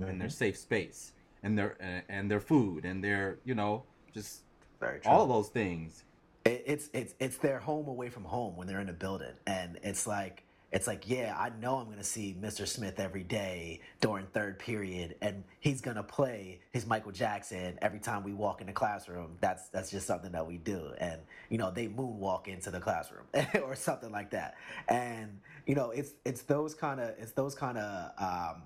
mm-hmm. 0.00 0.10
and 0.10 0.20
their 0.20 0.30
safe 0.30 0.56
space 0.56 1.12
and 1.42 1.58
their 1.58 1.76
and 2.08 2.30
their 2.30 2.40
food 2.40 2.84
and 2.84 3.02
their 3.04 3.38
you 3.44 3.54
know 3.54 3.84
just 4.12 4.42
Very 4.80 5.00
true. 5.00 5.10
all 5.10 5.22
of 5.22 5.28
those 5.28 5.48
things. 5.48 6.04
It, 6.44 6.64
it's 6.66 6.88
it's 6.92 7.14
it's 7.20 7.36
their 7.36 7.58
home 7.58 7.86
away 7.86 8.08
from 8.08 8.24
home 8.24 8.56
when 8.56 8.66
they're 8.66 8.80
in 8.80 8.88
a 8.88 8.94
building, 8.94 9.34
and 9.46 9.78
it's 9.82 10.06
like 10.06 10.42
it's 10.72 10.86
like 10.86 11.08
yeah, 11.08 11.36
I 11.38 11.50
know 11.60 11.76
I'm 11.76 11.90
gonna 11.90 12.02
see 12.04 12.36
Mr. 12.40 12.66
Smith 12.66 13.00
every 13.00 13.24
day 13.24 13.80
during 14.00 14.26
third 14.26 14.58
period, 14.58 15.16
and 15.20 15.44
he's 15.58 15.80
gonna 15.80 16.02
play 16.02 16.60
his 16.72 16.86
Michael 16.86 17.12
Jackson 17.12 17.78
every 17.82 17.98
time 17.98 18.22
we 18.22 18.32
walk 18.32 18.60
in 18.60 18.68
the 18.68 18.72
classroom. 18.72 19.36
That's 19.40 19.68
that's 19.68 19.90
just 19.90 20.06
something 20.06 20.32
that 20.32 20.46
we 20.46 20.58
do, 20.58 20.92
and 20.98 21.20
you 21.50 21.58
know 21.58 21.70
they 21.70 21.88
moonwalk 21.88 22.46
into 22.48 22.70
the 22.70 22.80
classroom 22.80 23.24
or 23.62 23.74
something 23.74 24.10
like 24.10 24.30
that, 24.30 24.54
and 24.88 25.40
you 25.66 25.74
know 25.74 25.90
it's 25.90 26.12
it's 26.24 26.42
those 26.42 26.74
kind 26.74 27.00
of 27.00 27.10
it's 27.18 27.32
those 27.32 27.54
kind 27.54 27.76
of 27.76 28.12
um, 28.18 28.62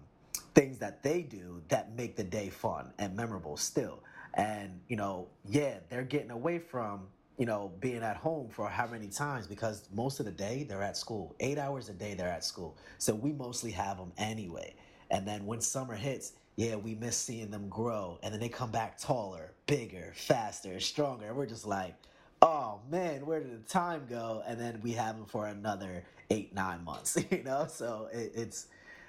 things 0.54 0.78
that 0.78 1.02
they 1.02 1.23
do 1.23 1.62
that 1.68 1.97
make 1.97 2.16
the 2.16 2.25
day 2.25 2.50
fun 2.50 2.92
and 2.99 3.16
memorable 3.16 3.56
still. 3.56 4.00
And 4.35 4.81
you 4.88 4.97
know, 4.97 5.29
yeah, 5.49 5.76
they're 5.88 6.03
getting 6.03 6.31
away 6.31 6.59
from 6.59 7.07
you 7.38 7.47
know 7.47 7.73
being 7.81 8.03
at 8.03 8.17
home 8.17 8.49
for 8.49 8.69
how 8.69 8.87
many 8.87 9.09
times 9.09 9.47
because 9.47 9.88
most 9.93 10.21
of 10.21 10.26
the 10.26 10.33
day 10.33 10.64
they're 10.69 10.83
at 10.83 10.97
school. 10.97 11.35
Eight 11.41 11.59
hours 11.59 11.88
a 11.88 11.93
day 11.93 12.14
they're 12.14 12.29
at 12.29 12.45
school, 12.45 12.76
so 12.99 13.14
we 13.14 13.33
mostly 13.33 13.71
have 13.73 13.97
them 13.99 14.12
anyway. 14.19 14.75
And 15.11 15.26
then 15.26 15.47
when 15.47 15.61
summer 15.61 15.95
hits, 15.95 16.33
yeah, 16.57 16.76
we 16.76 16.95
miss 16.95 17.17
seeing 17.17 17.50
them 17.50 17.69
grow, 17.69 18.19
and 18.23 18.33
then 18.33 18.41
they 18.41 18.49
come 18.49 18.71
back 18.71 18.99
taller, 18.99 19.53
bigger, 19.67 20.12
faster, 20.14 20.79
stronger. 20.81 21.26
And 21.26 21.37
we're 21.37 21.47
just 21.47 21.67
like, 21.67 21.95
oh 22.43 22.81
man, 22.91 23.26
where 23.26 23.41
did 23.41 23.64
the 23.64 23.69
time 23.69 24.07
go? 24.09 24.43
And 24.47 24.61
then 24.61 24.81
we 24.83 24.93
have 24.93 25.17
them 25.17 25.26
for 25.26 25.47
another 25.47 26.05
eight, 26.31 26.55
nine 26.55 26.85
months, 26.85 27.17
you 27.31 27.43
know. 27.43 27.67
So 27.69 28.09
it, 28.12 28.33
it's 28.35 28.67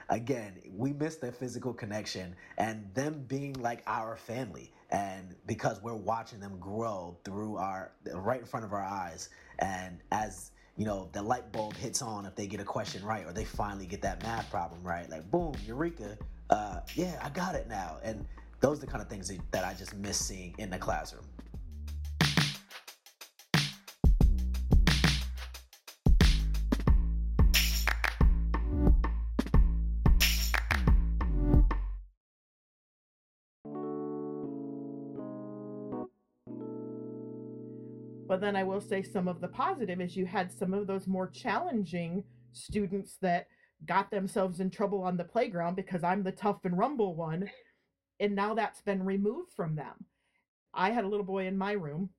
again, 0.10 0.54
we 0.76 0.94
miss 0.94 1.16
their 1.16 1.32
physical 1.32 1.74
connection 1.74 2.36
and 2.58 2.86
them 2.94 3.26
being 3.28 3.54
like 3.54 3.84
our 3.88 4.16
family. 4.16 4.72
And 4.92 5.36
because 5.48 5.82
we're 5.82 5.96
watching 5.96 6.40
them 6.40 6.58
grow 6.60 7.18
through 7.24 7.58
our 7.58 7.92
right 8.14 8.40
in 8.40 8.46
front 8.46 8.66
of 8.66 8.74
our 8.74 8.84
eyes, 8.84 9.30
and 9.60 10.00
as 10.12 10.52
you 10.78 10.86
know, 10.86 11.10
the 11.14 11.22
light 11.22 11.52
bulb 11.52 11.76
hits 11.76 12.02
on 12.02 12.26
if 12.26 12.36
they 12.36 12.48
get 12.48 12.60
a 12.60 12.66
question 12.66 13.04
right 13.04 13.26
or 13.26 13.32
they 13.32 13.46
finally 13.46 13.86
get 13.86 14.02
that 14.02 14.22
math 14.24 14.50
problem 14.52 14.84
right, 14.84 15.10
like 15.10 15.30
boom, 15.32 15.54
eureka, 15.66 16.18
uh, 16.50 16.82
yeah, 16.96 17.20
I 17.24 17.30
got 17.30 17.56
it 17.56 17.68
now. 17.68 17.98
And 18.04 18.26
those 18.60 18.78
are 18.78 18.82
the 18.82 18.88
kind 18.88 19.02
of 19.02 19.10
things 19.10 19.32
that 19.52 19.64
I 19.64 19.74
just 19.74 19.96
miss 19.96 20.18
seeing 20.18 20.54
in 20.58 20.70
the 20.70 20.78
classroom. 20.78 21.26
But 38.36 38.42
then 38.42 38.58
I 38.58 38.66
will 38.66 38.82
say 38.82 39.02
some 39.02 39.30
of 39.30 39.40
the 39.40 39.48
positive 39.48 40.02
is 40.02 40.18
you 40.18 40.26
had 40.26 40.52
some 40.52 40.74
of 40.74 40.88
those 40.88 41.08
more 41.08 41.30
challenging 41.30 42.26
students 42.52 43.16
that 43.22 43.48
got 43.86 44.12
themselves 44.12 44.60
in 44.60 44.70
trouble 44.70 45.04
on 45.04 45.16
the 45.16 45.24
playground 45.24 45.76
because 45.76 46.04
I'm 46.04 46.22
the 46.22 46.34
tough 46.34 46.66
and 46.66 46.78
rumble 46.78 47.16
one. 47.16 47.50
And 48.20 48.36
now 48.36 48.54
that's 48.54 48.82
been 48.82 49.06
removed 49.06 49.54
from 49.54 49.78
them. 49.78 50.04
I 50.74 50.90
had 50.90 51.06
a 51.06 51.08
little 51.08 51.26
boy 51.26 51.48
in 51.48 51.58
my 51.58 51.72
room, 51.72 52.10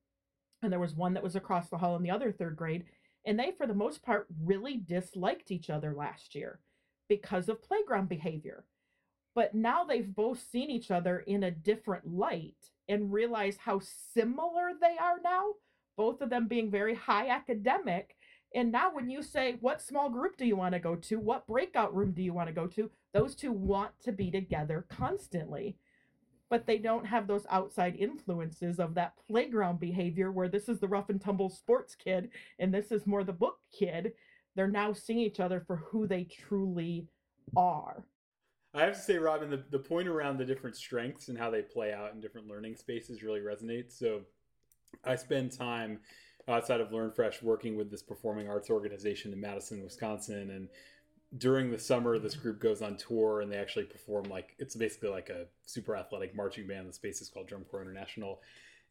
and 0.63 0.73
there 0.73 0.81
was 0.81 0.95
one 0.95 1.13
that 1.13 1.23
was 1.23 1.37
across 1.37 1.69
the 1.69 1.77
hall 1.77 1.97
in 1.97 2.03
the 2.03 2.13
other 2.13 2.33
third 2.33 2.57
grade. 2.57 2.85
And 3.27 3.39
they, 3.39 3.53
for 3.53 3.67
the 3.67 3.75
most 3.75 4.03
part, 4.03 4.27
really 4.43 4.79
disliked 4.79 5.51
each 5.51 5.69
other 5.69 5.93
last 5.93 6.35
year 6.35 6.61
because 7.11 7.51
of 7.51 7.63
playground 7.63 8.09
behavior. 8.09 8.65
But 9.35 9.55
now 9.55 9.85
they've 9.85 10.15
both 10.15 10.43
seen 10.51 10.71
each 10.71 10.91
other 10.91 11.19
in 11.19 11.43
a 11.43 11.51
different 11.51 12.07
light 12.11 12.71
and 12.89 13.13
realize 13.13 13.59
how 13.59 13.83
similar 14.15 14.71
they 14.81 14.97
are 14.99 15.21
now 15.23 15.53
both 15.97 16.21
of 16.21 16.31
them 16.31 16.47
being 16.47 16.71
very 16.71 16.95
high 16.95 17.29
academic. 17.29 18.17
And 18.55 18.71
now, 18.71 18.95
when 18.95 19.11
you 19.11 19.23
say, 19.23 19.57
What 19.61 19.83
small 19.83 20.09
group 20.09 20.37
do 20.37 20.47
you 20.47 20.57
want 20.57 20.75
to 20.75 20.79
go 20.79 20.97
to? 20.97 21.19
What 21.19 21.47
breakout 21.47 21.95
room 21.95 22.13
do 22.13 22.23
you 22.23 22.33
want 22.33 22.49
to 22.49 22.55
go 22.55 22.67
to? 22.69 22.91
Those 23.13 23.35
two 23.35 23.53
want 23.53 23.93
to 24.05 24.13
be 24.13 24.31
together 24.31 24.87
constantly. 24.89 25.77
But 26.49 26.67
they 26.67 26.79
don't 26.79 27.07
have 27.07 27.27
those 27.27 27.47
outside 27.51 27.97
influences 27.97 28.79
of 28.79 28.95
that 28.95 29.15
playground 29.27 29.81
behavior 29.81 30.31
where 30.31 30.49
this 30.49 30.69
is 30.69 30.79
the 30.79 30.87
rough 30.87 31.11
and 31.11 31.21
tumble 31.21 31.51
sports 31.51 31.97
kid 31.97 32.31
and 32.61 32.73
this 32.73 32.93
is 32.93 33.05
more 33.05 33.25
the 33.25 33.33
book 33.33 33.59
kid. 33.77 34.13
They're 34.55 34.69
now 34.69 34.93
seeing 34.93 35.19
each 35.19 35.41
other 35.41 35.61
for 35.61 35.77
who 35.77 36.07
they 36.07 36.23
truly 36.25 37.09
are. 37.57 38.05
I 38.75 38.83
have 38.83 38.95
to 38.95 39.01
say, 39.01 39.17
Robin, 39.17 39.51
the, 39.51 39.65
the 39.71 39.79
point 39.79 40.07
around 40.07 40.37
the 40.37 40.45
different 40.45 40.77
strengths 40.77 41.29
and 41.29 41.39
how 41.39 41.51
they 41.51 41.63
play 41.63 41.93
out 41.93 42.13
in 42.13 42.21
different 42.21 42.47
learning 42.47 42.77
spaces 42.77 43.23
really 43.23 43.41
resonates. 43.41 43.99
So, 43.99 44.21
I 45.05 45.17
spend 45.17 45.53
time 45.53 46.01
outside 46.49 46.81
of 46.81 46.93
Learn 46.93 47.11
Fresh 47.11 47.43
working 47.43 47.77
with 47.77 47.91
this 47.91 48.03
performing 48.03 48.49
arts 48.49 48.71
organization 48.71 49.33
in 49.33 49.41
Madison, 49.41 49.83
Wisconsin, 49.83 50.51
and 50.51 50.69
during 51.39 51.71
the 51.71 51.79
summer 51.79 52.19
this 52.19 52.35
group 52.35 52.61
goes 52.61 52.83
on 52.83 52.97
tour 52.97 53.41
and 53.41 53.51
they 53.51 53.57
actually 53.57 53.85
perform 53.85 54.25
like 54.25 54.55
it's 54.59 54.77
basically 54.77 55.09
like 55.09 55.29
a 55.29 55.47
super 55.67 55.97
athletic 55.97 56.35
marching 56.35 56.67
band. 56.67 56.89
The 56.89 56.93
space 56.93 57.21
is 57.21 57.29
called 57.29 57.49
drum 57.49 57.65
corps 57.65 57.83
international. 57.83 58.41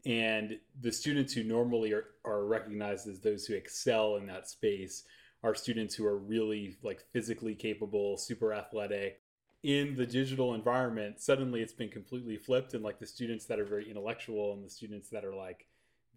And 0.06 0.60
the 0.82 0.92
students 0.92 1.34
who 1.34 1.44
normally 1.44 1.92
are, 1.94 2.06
are 2.26 2.46
recognized 2.46 3.08
as 3.08 3.20
those 3.20 3.46
who 3.46 3.56
excel 3.56 4.18
in 4.18 4.28
that 4.28 4.48
space 4.48 5.04
are 5.44 5.56
students 5.56 5.96
who 5.96 6.06
are 6.06 6.18
really 6.18 6.78
like 6.84 7.04
physically 7.12 7.56
capable 7.56 8.18
super 8.18 8.54
athletic. 8.54 9.22
In 9.64 9.96
the 9.96 10.06
digital 10.06 10.54
environment 10.54 11.22
suddenly 11.22 11.62
it's 11.62 11.74
been 11.74 11.90
completely 11.90 12.38
flipped 12.38 12.74
and 12.74 12.84
like 12.84 13.00
the 13.00 13.08
students 13.08 13.46
that 13.46 13.60
are 13.60 13.66
very 13.66 13.90
intellectual 13.90 14.54
and 14.54 14.64
the 14.64 14.70
students 14.70 15.10
that 15.10 15.26
are 15.26 15.34
like 15.34 15.66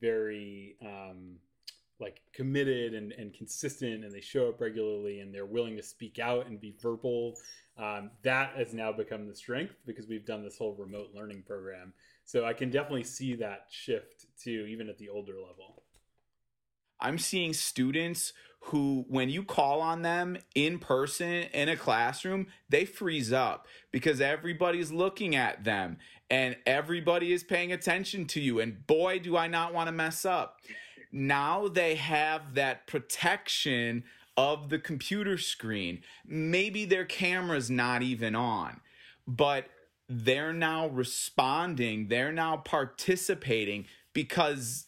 very 0.01 0.77
um, 0.83 1.37
like 2.01 2.21
committed 2.33 2.95
and, 2.95 3.13
and 3.13 3.35
consistent 3.35 4.05
and 4.05 4.13
they 4.13 4.21
show 4.21 4.49
up 4.49 4.61
regularly 4.61 5.21
and 5.21 5.35
they're 5.35 5.47
willing 5.47 5.77
to 5.77 5.83
speak 5.83 6.19
out 6.19 6.47
and 6.47 6.61
be 6.61 6.77
verbal. 6.81 7.35
Um, 7.77 8.11
that 8.23 8.55
has 8.57 8.75
now 8.75 8.93
become 8.93 9.27
the 9.29 9.35
strength 9.35 9.75
because 9.87 10.07
we've 10.07 10.27
done 10.27 10.43
this 10.43 10.59
whole 10.59 10.75
remote 10.75 11.11
learning 11.15 11.43
program. 11.47 11.93
So 12.25 12.45
i 12.45 12.53
can 12.53 12.71
definitely 12.71 13.05
see 13.05 13.35
that 13.37 13.67
shift 13.71 14.27
too 14.43 14.67
even 14.69 14.89
at 14.89 14.99
the 14.99 15.09
older 15.09 15.35
level. 15.35 15.83
I'm 17.01 17.19
seeing 17.19 17.53
students 17.53 18.33
who 18.61 19.05
when 19.09 19.31
you 19.31 19.45
call 19.45 19.81
on 19.81 20.03
them 20.03 20.37
in 20.55 20.79
person 20.79 21.29
in 21.29 21.69
a 21.69 21.77
classroom 21.77 22.49
they 22.69 22.85
freeze 22.85 23.33
up 23.33 23.67
because 23.93 24.21
everybody's 24.21 24.91
looking 24.91 25.37
at 25.37 25.63
them 25.63 25.97
and 26.31 26.57
everybody 26.67 27.33
is 27.33 27.43
paying 27.43 27.73
attention 27.73 28.27
to 28.27 28.41
you 28.41 28.61
and 28.61 28.87
boy 28.87 29.19
do 29.19 29.37
i 29.37 29.47
not 29.47 29.73
want 29.73 29.89
to 29.89 29.93
mess 29.93 30.25
up. 30.25 30.61
Now 31.11 31.69
they 31.69 31.95
have 31.95 32.55
that 32.55 32.87
protection 32.87 34.05
of 34.37 34.69
the 34.69 34.79
computer 34.79 35.39
screen. 35.39 36.03
Maybe 36.27 36.85
their 36.85 37.07
camera's 37.07 37.71
not 37.71 38.03
even 38.03 38.35
on 38.35 38.81
but 39.27 39.67
they're 40.09 40.55
now 40.55 40.89
responding 40.89 42.09
they're 42.09 42.33
now 42.33 42.57
participating 42.57 43.85
because 44.15 44.87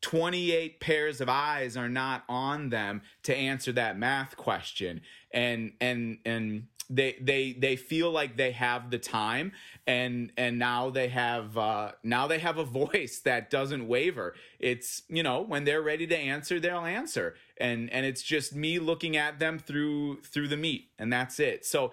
28 0.00 0.80
pairs 0.80 1.20
of 1.20 1.28
eyes 1.28 1.76
are 1.76 1.88
not 1.88 2.22
on 2.28 2.70
them 2.70 3.02
to 3.24 3.36
answer 3.36 3.72
that 3.72 3.98
math 3.98 4.36
question. 4.36 5.00
And 5.32 5.72
and 5.80 6.18
and 6.24 6.68
they 6.88 7.16
they 7.20 7.52
they 7.52 7.76
feel 7.76 8.10
like 8.10 8.36
they 8.36 8.52
have 8.52 8.90
the 8.90 8.98
time 8.98 9.52
and 9.86 10.32
and 10.36 10.58
now 10.58 10.90
they 10.90 11.08
have 11.08 11.56
uh 11.58 11.92
now 12.02 12.26
they 12.26 12.38
have 12.38 12.58
a 12.58 12.64
voice 12.82 13.20
that 13.20 13.50
doesn't 13.50 13.86
waver. 13.88 14.34
It's 14.58 15.02
you 15.08 15.22
know 15.22 15.40
when 15.40 15.64
they're 15.64 15.82
ready 15.82 16.06
to 16.06 16.16
answer 16.16 16.60
they'll 16.60 16.80
answer. 16.80 17.34
And 17.58 17.90
and 17.92 18.06
it's 18.06 18.22
just 18.22 18.54
me 18.54 18.78
looking 18.78 19.16
at 19.16 19.38
them 19.38 19.58
through 19.58 20.20
through 20.22 20.48
the 20.48 20.56
meet 20.56 20.90
and 20.98 21.12
that's 21.12 21.40
it. 21.40 21.64
So 21.64 21.92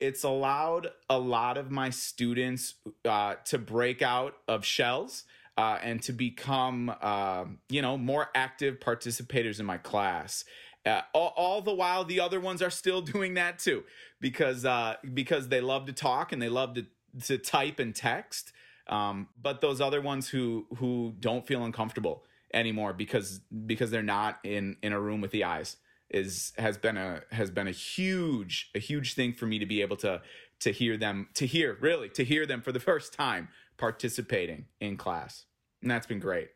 it's 0.00 0.24
allowed 0.24 0.88
a 1.08 1.18
lot 1.18 1.56
of 1.56 1.70
my 1.70 1.90
students 1.90 2.74
uh, 3.04 3.36
to 3.44 3.58
break 3.58 4.02
out 4.02 4.34
of 4.48 4.64
shells 4.64 5.24
uh, 5.56 5.78
and 5.82 6.02
to 6.02 6.12
become 6.12 6.92
uh, 7.00 7.44
you 7.68 7.82
know 7.82 7.96
more 7.96 8.28
active 8.34 8.80
participators 8.80 9.60
in 9.60 9.66
my 9.66 9.78
class. 9.78 10.44
Uh, 10.84 11.02
all, 11.12 11.32
all, 11.36 11.62
the 11.62 11.74
while, 11.74 12.04
the 12.04 12.18
other 12.18 12.40
ones 12.40 12.60
are 12.60 12.70
still 12.70 13.00
doing 13.14 13.34
that 13.34 13.58
too, 13.58 13.84
because 14.20 14.64
uh, 14.64 14.94
because 15.14 15.48
they 15.48 15.60
love 15.60 15.86
to 15.86 15.92
talk 15.92 16.32
and 16.32 16.40
they 16.40 16.48
love 16.48 16.74
to 16.74 16.86
to 17.26 17.38
type 17.38 17.78
and 17.78 17.94
text. 17.94 18.52
Um, 18.88 19.28
but 19.40 19.60
those 19.60 19.80
other 19.80 20.00
ones 20.00 20.28
who 20.28 20.66
who 20.76 21.14
don't 21.20 21.46
feel 21.46 21.64
uncomfortable 21.64 22.24
anymore 22.52 22.92
because 22.92 23.40
because 23.66 23.90
they're 23.90 24.02
not 24.02 24.38
in 24.44 24.76
in 24.82 24.92
a 24.92 25.00
room 25.00 25.20
with 25.20 25.30
the 25.30 25.44
eyes 25.44 25.76
is 26.10 26.52
has 26.58 26.76
been 26.76 26.96
a 26.96 27.22
has 27.30 27.50
been 27.50 27.68
a 27.68 27.72
huge 27.72 28.70
a 28.74 28.78
huge 28.78 29.14
thing 29.14 29.32
for 29.32 29.46
me 29.46 29.58
to 29.58 29.66
be 29.66 29.80
able 29.80 29.96
to 29.96 30.20
to 30.60 30.72
hear 30.72 30.96
them 30.96 31.28
to 31.34 31.46
hear 31.46 31.76
really 31.80 32.08
to 32.10 32.24
hear 32.24 32.46
them 32.46 32.60
for 32.60 32.72
the 32.72 32.80
first 32.90 33.12
time 33.12 33.48
participating 33.76 34.66
in 34.80 34.96
class. 34.96 35.46
And 35.80 35.90
that's 35.90 36.06
been 36.06 36.20
great. 36.20 36.50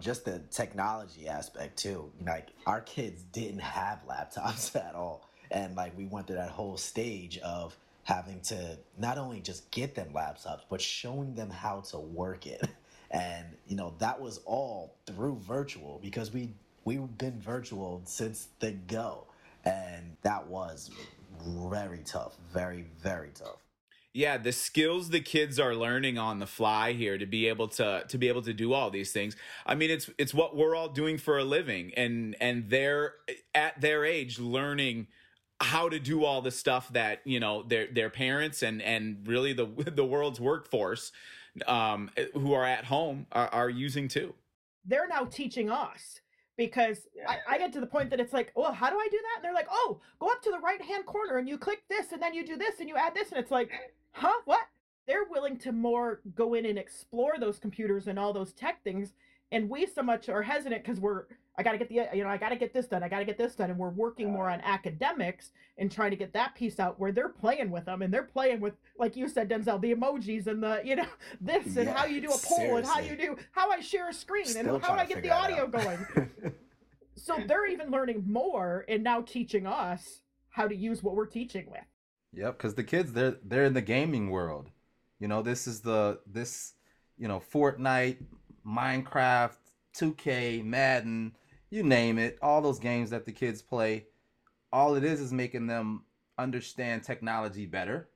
Just 0.00 0.24
the 0.24 0.40
technology 0.50 1.28
aspect 1.28 1.76
too. 1.76 2.10
Like 2.24 2.48
our 2.66 2.80
kids 2.80 3.22
didn't 3.32 3.60
have 3.60 4.00
laptops 4.08 4.74
at 4.88 4.94
all. 4.94 5.28
And 5.50 5.76
like 5.76 5.96
we 5.96 6.06
went 6.06 6.26
through 6.26 6.36
that 6.36 6.50
whole 6.50 6.76
stage 6.76 7.38
of 7.38 7.76
having 8.04 8.40
to 8.40 8.78
not 8.98 9.18
only 9.18 9.40
just 9.40 9.70
get 9.70 9.94
them 9.94 10.08
laptops, 10.14 10.62
but 10.68 10.80
showing 10.80 11.34
them 11.34 11.50
how 11.50 11.80
to 11.80 11.98
work 11.98 12.46
it. 12.46 12.68
And, 13.08 13.46
you 13.68 13.76
know, 13.76 13.94
that 14.00 14.20
was 14.20 14.40
all 14.46 14.96
through 15.06 15.36
virtual 15.36 16.00
because 16.02 16.32
we 16.32 16.50
we've 16.84 17.16
been 17.16 17.40
virtual 17.40 18.02
since 18.04 18.48
the 18.58 18.72
go. 18.72 19.28
And 19.64 20.16
that 20.22 20.48
was 20.48 20.90
very 21.40 22.00
tough, 22.04 22.34
very, 22.52 22.84
very 23.00 23.30
tough 23.32 23.65
yeah 24.16 24.38
the 24.38 24.52
skills 24.52 25.10
the 25.10 25.20
kids 25.20 25.60
are 25.60 25.74
learning 25.74 26.16
on 26.16 26.38
the 26.38 26.46
fly 26.46 26.92
here 26.92 27.18
to 27.18 27.26
be 27.26 27.46
able 27.46 27.68
to 27.68 28.02
to 28.08 28.16
be 28.16 28.28
able 28.28 28.40
to 28.40 28.54
do 28.54 28.72
all 28.72 28.90
these 28.90 29.12
things 29.12 29.36
i 29.66 29.74
mean 29.74 29.90
it's 29.90 30.08
it's 30.16 30.32
what 30.32 30.56
we're 30.56 30.74
all 30.74 30.88
doing 30.88 31.18
for 31.18 31.38
a 31.38 31.44
living 31.44 31.92
and 31.96 32.34
and 32.40 32.70
they're 32.70 33.14
at 33.54 33.78
their 33.80 34.04
age 34.04 34.38
learning 34.38 35.06
how 35.60 35.88
to 35.88 35.98
do 35.98 36.24
all 36.24 36.40
the 36.40 36.50
stuff 36.50 36.88
that 36.92 37.20
you 37.24 37.38
know 37.38 37.62
their 37.64 37.86
their 37.92 38.08
parents 38.08 38.62
and 38.62 38.80
and 38.80 39.18
really 39.26 39.52
the 39.52 39.66
the 39.94 40.04
world's 40.04 40.40
workforce 40.40 41.12
um 41.66 42.10
who 42.32 42.54
are 42.54 42.64
at 42.64 42.86
home 42.86 43.26
are, 43.32 43.48
are 43.48 43.70
using 43.70 44.08
too 44.08 44.34
they're 44.86 45.08
now 45.08 45.24
teaching 45.24 45.68
us 45.70 46.20
because 46.56 47.06
I, 47.28 47.38
I, 47.48 47.58
get 47.58 47.72
to 47.74 47.80
the 47.80 47.86
point 47.86 48.08
that 48.10 48.20
it's 48.20 48.32
like, 48.32 48.52
oh, 48.56 48.72
how 48.72 48.88
do 48.88 48.96
I 48.96 49.08
do 49.10 49.18
that? 49.18 49.36
And 49.36 49.44
they're 49.44 49.52
like, 49.52 49.68
oh, 49.70 50.00
go 50.18 50.28
up 50.28 50.40
to 50.42 50.50
the 50.50 50.58
right 50.58 50.80
hand 50.80 51.04
corner 51.04 51.36
and 51.36 51.48
you 51.48 51.58
click 51.58 51.82
this 51.90 52.12
and 52.12 52.22
then 52.22 52.32
you 52.32 52.46
do 52.46 52.56
this 52.56 52.80
and 52.80 52.88
you 52.88 52.96
add 52.96 53.14
this. 53.14 53.30
And 53.30 53.38
it's 53.38 53.50
like, 53.50 53.70
huh? 54.16 54.40
What? 54.44 54.66
They're 55.06 55.24
willing 55.30 55.58
to 55.58 55.72
more 55.72 56.20
go 56.34 56.54
in 56.54 56.66
and 56.66 56.78
explore 56.78 57.34
those 57.38 57.58
computers 57.58 58.08
and 58.08 58.18
all 58.18 58.32
those 58.32 58.52
tech 58.52 58.82
things. 58.82 59.12
And 59.52 59.70
we 59.70 59.86
so 59.86 60.02
much 60.02 60.28
are 60.28 60.42
hesitant 60.42 60.82
because 60.82 60.98
we're, 60.98 61.24
I 61.56 61.62
got 61.62 61.72
to 61.72 61.78
get 61.78 61.88
the, 61.88 62.16
you 62.16 62.24
know, 62.24 62.28
I 62.28 62.36
got 62.36 62.48
to 62.48 62.56
get 62.56 62.74
this 62.74 62.86
done. 62.86 63.04
I 63.04 63.08
got 63.08 63.20
to 63.20 63.24
get 63.24 63.38
this 63.38 63.54
done. 63.54 63.70
And 63.70 63.78
we're 63.78 63.90
working 63.90 64.32
more 64.32 64.50
on 64.50 64.60
academics 64.62 65.52
and 65.78 65.92
trying 65.92 66.10
to 66.10 66.16
get 66.16 66.32
that 66.32 66.56
piece 66.56 66.80
out 66.80 66.98
where 66.98 67.12
they're 67.12 67.28
playing 67.28 67.70
with 67.70 67.84
them 67.84 68.02
and 68.02 68.12
they're 68.12 68.24
playing 68.24 68.58
with, 68.58 68.74
like 68.98 69.14
you 69.14 69.28
said, 69.28 69.48
Denzel, 69.48 69.80
the 69.80 69.94
emojis 69.94 70.48
and 70.48 70.60
the, 70.60 70.80
you 70.84 70.96
know, 70.96 71.06
this 71.40 71.76
and 71.76 71.88
how 71.88 72.06
you 72.06 72.20
do 72.20 72.28
a 72.28 72.30
poll 72.30 72.56
seriously. 72.56 72.78
and 72.78 72.86
how 72.86 72.98
you 72.98 73.16
do, 73.16 73.36
how 73.52 73.70
I 73.70 73.80
share 73.80 74.08
a 74.08 74.14
screen 74.14 74.46
Still 74.46 74.74
and 74.74 74.84
how 74.84 74.94
I 74.94 75.06
get 75.06 75.22
the 75.22 75.30
audio 75.30 75.68
going. 75.68 76.04
so 77.14 77.38
they're 77.46 77.66
even 77.66 77.92
learning 77.92 78.24
more 78.26 78.84
and 78.88 79.04
now 79.04 79.20
teaching 79.20 79.66
us 79.68 80.22
how 80.48 80.66
to 80.66 80.74
use 80.74 81.04
what 81.04 81.14
we're 81.14 81.26
teaching 81.26 81.66
with. 81.70 81.84
Yep, 82.36 82.58
because 82.58 82.74
the 82.74 82.84
kids 82.84 83.12
they're 83.12 83.38
they're 83.42 83.64
in 83.64 83.72
the 83.72 83.80
gaming 83.80 84.30
world. 84.30 84.70
You 85.18 85.26
know, 85.26 85.42
this 85.42 85.66
is 85.66 85.80
the 85.80 86.20
this 86.26 86.74
you 87.16 87.26
know 87.26 87.40
Fortnite, 87.52 88.18
Minecraft, 88.66 89.56
2K, 89.96 90.62
Madden, 90.62 91.34
you 91.70 91.82
name 91.82 92.18
it, 92.18 92.38
all 92.42 92.60
those 92.60 92.78
games 92.78 93.10
that 93.10 93.24
the 93.24 93.32
kids 93.32 93.62
play. 93.62 94.06
All 94.70 94.94
it 94.96 95.04
is 95.04 95.20
is 95.20 95.32
making 95.32 95.66
them 95.66 96.04
understand 96.36 97.02
technology 97.02 97.64
better 97.64 98.08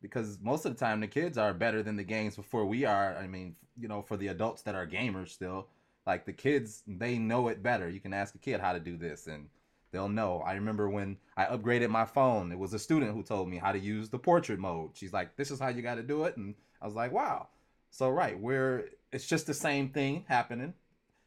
because 0.00 0.38
most 0.42 0.64
of 0.64 0.74
the 0.74 0.84
time 0.84 0.98
the 0.98 1.06
kids 1.06 1.38
are 1.38 1.54
better 1.54 1.84
than 1.84 1.96
the 1.96 2.02
games 2.02 2.34
before 2.34 2.66
we 2.66 2.84
are. 2.84 3.16
I 3.16 3.28
mean, 3.28 3.54
you 3.78 3.86
know, 3.86 4.02
for 4.02 4.16
the 4.16 4.28
adults 4.28 4.62
that 4.62 4.74
are 4.74 4.86
gamers 4.86 5.28
still, 5.28 5.68
like 6.04 6.26
the 6.26 6.32
kids, 6.32 6.82
they 6.88 7.18
know 7.18 7.46
it 7.46 7.62
better. 7.62 7.88
You 7.88 8.00
can 8.00 8.12
ask 8.12 8.34
a 8.34 8.38
kid 8.38 8.60
how 8.60 8.72
to 8.72 8.80
do 8.80 8.96
this 8.96 9.28
and 9.28 9.48
they'll 9.92 10.08
know. 10.08 10.42
I 10.44 10.54
remember 10.54 10.88
when 10.88 11.18
I 11.36 11.44
upgraded 11.44 11.90
my 11.90 12.04
phone, 12.04 12.50
it 12.50 12.58
was 12.58 12.74
a 12.74 12.78
student 12.78 13.14
who 13.14 13.22
told 13.22 13.48
me 13.48 13.58
how 13.58 13.72
to 13.72 13.78
use 13.78 14.08
the 14.08 14.18
portrait 14.18 14.58
mode. 14.58 14.90
She's 14.94 15.12
like, 15.12 15.36
"This 15.36 15.50
is 15.50 15.60
how 15.60 15.68
you 15.68 15.82
got 15.82 15.96
to 15.96 16.02
do 16.02 16.24
it," 16.24 16.36
and 16.36 16.54
I 16.80 16.86
was 16.86 16.94
like, 16.94 17.12
"Wow." 17.12 17.48
So 17.90 18.10
right, 18.10 18.38
we're 18.38 18.88
it's 19.12 19.26
just 19.26 19.46
the 19.46 19.54
same 19.54 19.90
thing 19.90 20.24
happening. 20.28 20.74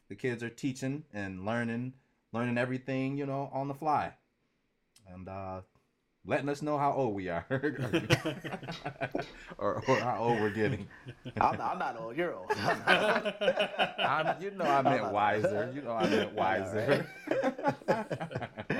The 0.09 0.15
kids 0.15 0.43
are 0.43 0.49
teaching 0.49 1.03
and 1.13 1.45
learning, 1.45 1.93
learning 2.33 2.57
everything, 2.57 3.17
you 3.17 3.25
know, 3.25 3.49
on 3.53 3.67
the 3.67 3.73
fly. 3.73 4.13
And 5.07 5.29
uh 5.29 5.61
letting 6.25 6.49
us 6.49 6.61
know 6.61 6.77
how 6.77 6.91
old 6.91 7.13
we 7.13 7.29
are 7.29 7.45
or, 9.57 9.83
or, 9.87 9.99
how 9.99 10.17
old 10.19 10.41
we're 10.41 10.49
getting. 10.49 10.87
I'm, 11.39 11.61
I'm 11.61 11.77
not 11.77 11.99
old. 11.99 12.17
You're 12.17 12.33
old. 12.33 12.51
You 14.39 14.51
know 14.51 14.65
I 14.65 14.81
meant 14.81 15.11
wiser. 15.11 15.71
You 15.73 15.81
know 15.81 15.93
I 15.93 16.07
meant 16.07 16.33
wiser. 16.33 17.07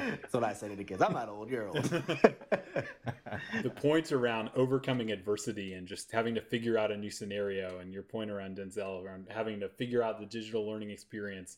That's 0.22 0.34
what 0.34 0.44
I 0.44 0.54
say 0.54 0.70
to 0.70 0.76
the 0.76 0.84
kids. 0.84 1.02
I'm 1.02 1.14
not 1.14 1.30
old. 1.30 1.50
You're 1.50 1.68
old. 1.70 1.84
the 1.84 3.70
points 3.76 4.12
around 4.12 4.50
overcoming 4.56 5.12
adversity 5.12 5.74
and 5.74 5.88
just 5.88 6.12
having 6.12 6.36
to 6.36 6.42
figure 6.42 6.78
out 6.78 6.92
a 6.92 6.98
new 6.98 7.12
scenario, 7.12 7.80
and 7.80 7.94
your 7.94 8.04
point 8.04 8.32
around 8.32 8.58
Denzel 8.58 9.04
around 9.04 9.28
having 9.30 9.60
to 9.62 9.70
figure 9.70 10.04
out 10.04 10.20
the 10.20 10.26
digital 10.26 10.68
learning 10.68 10.92
experience 10.92 11.58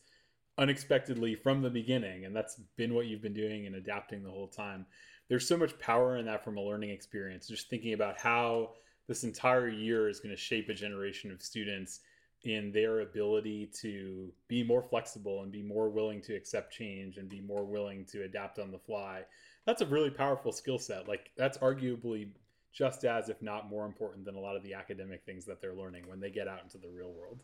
unexpectedly 0.56 1.36
from 1.36 1.62
the 1.62 1.70
beginning, 1.70 2.24
and 2.24 2.34
that's 2.34 2.56
been 2.76 2.94
what 2.94 3.06
you've 3.06 3.22
been 3.22 3.34
doing 3.34 3.66
and 3.66 3.76
adapting 3.76 4.24
the 4.24 4.30
whole 4.30 4.48
time 4.48 4.86
there's 5.28 5.46
so 5.46 5.56
much 5.56 5.78
power 5.78 6.16
in 6.16 6.26
that 6.26 6.42
from 6.42 6.56
a 6.56 6.60
learning 6.60 6.90
experience. 6.90 7.46
Just 7.46 7.68
thinking 7.68 7.92
about 7.92 8.18
how 8.18 8.70
this 9.06 9.24
entire 9.24 9.68
year 9.68 10.08
is 10.08 10.20
going 10.20 10.34
to 10.34 10.40
shape 10.40 10.68
a 10.68 10.74
generation 10.74 11.30
of 11.30 11.42
students 11.42 12.00
in 12.44 12.70
their 12.72 13.00
ability 13.00 13.70
to 13.80 14.32
be 14.46 14.62
more 14.62 14.82
flexible 14.82 15.42
and 15.42 15.50
be 15.50 15.62
more 15.62 15.88
willing 15.88 16.20
to 16.22 16.34
accept 16.34 16.72
change 16.72 17.16
and 17.16 17.28
be 17.28 17.40
more 17.40 17.64
willing 17.64 18.04
to 18.06 18.22
adapt 18.22 18.58
on 18.58 18.70
the 18.70 18.78
fly. 18.78 19.22
That's 19.66 19.82
a 19.82 19.86
really 19.86 20.10
powerful 20.10 20.52
skill 20.52 20.78
set. 20.78 21.08
Like 21.08 21.30
that's 21.36 21.58
arguably 21.58 22.28
just 22.72 23.04
as 23.04 23.28
if 23.28 23.42
not 23.42 23.68
more 23.68 23.86
important 23.86 24.24
than 24.24 24.36
a 24.36 24.40
lot 24.40 24.56
of 24.56 24.62
the 24.62 24.74
academic 24.74 25.22
things 25.26 25.44
that 25.46 25.60
they're 25.60 25.74
learning 25.74 26.04
when 26.06 26.20
they 26.20 26.30
get 26.30 26.46
out 26.46 26.62
into 26.62 26.78
the 26.78 26.88
real 26.88 27.10
world. 27.10 27.42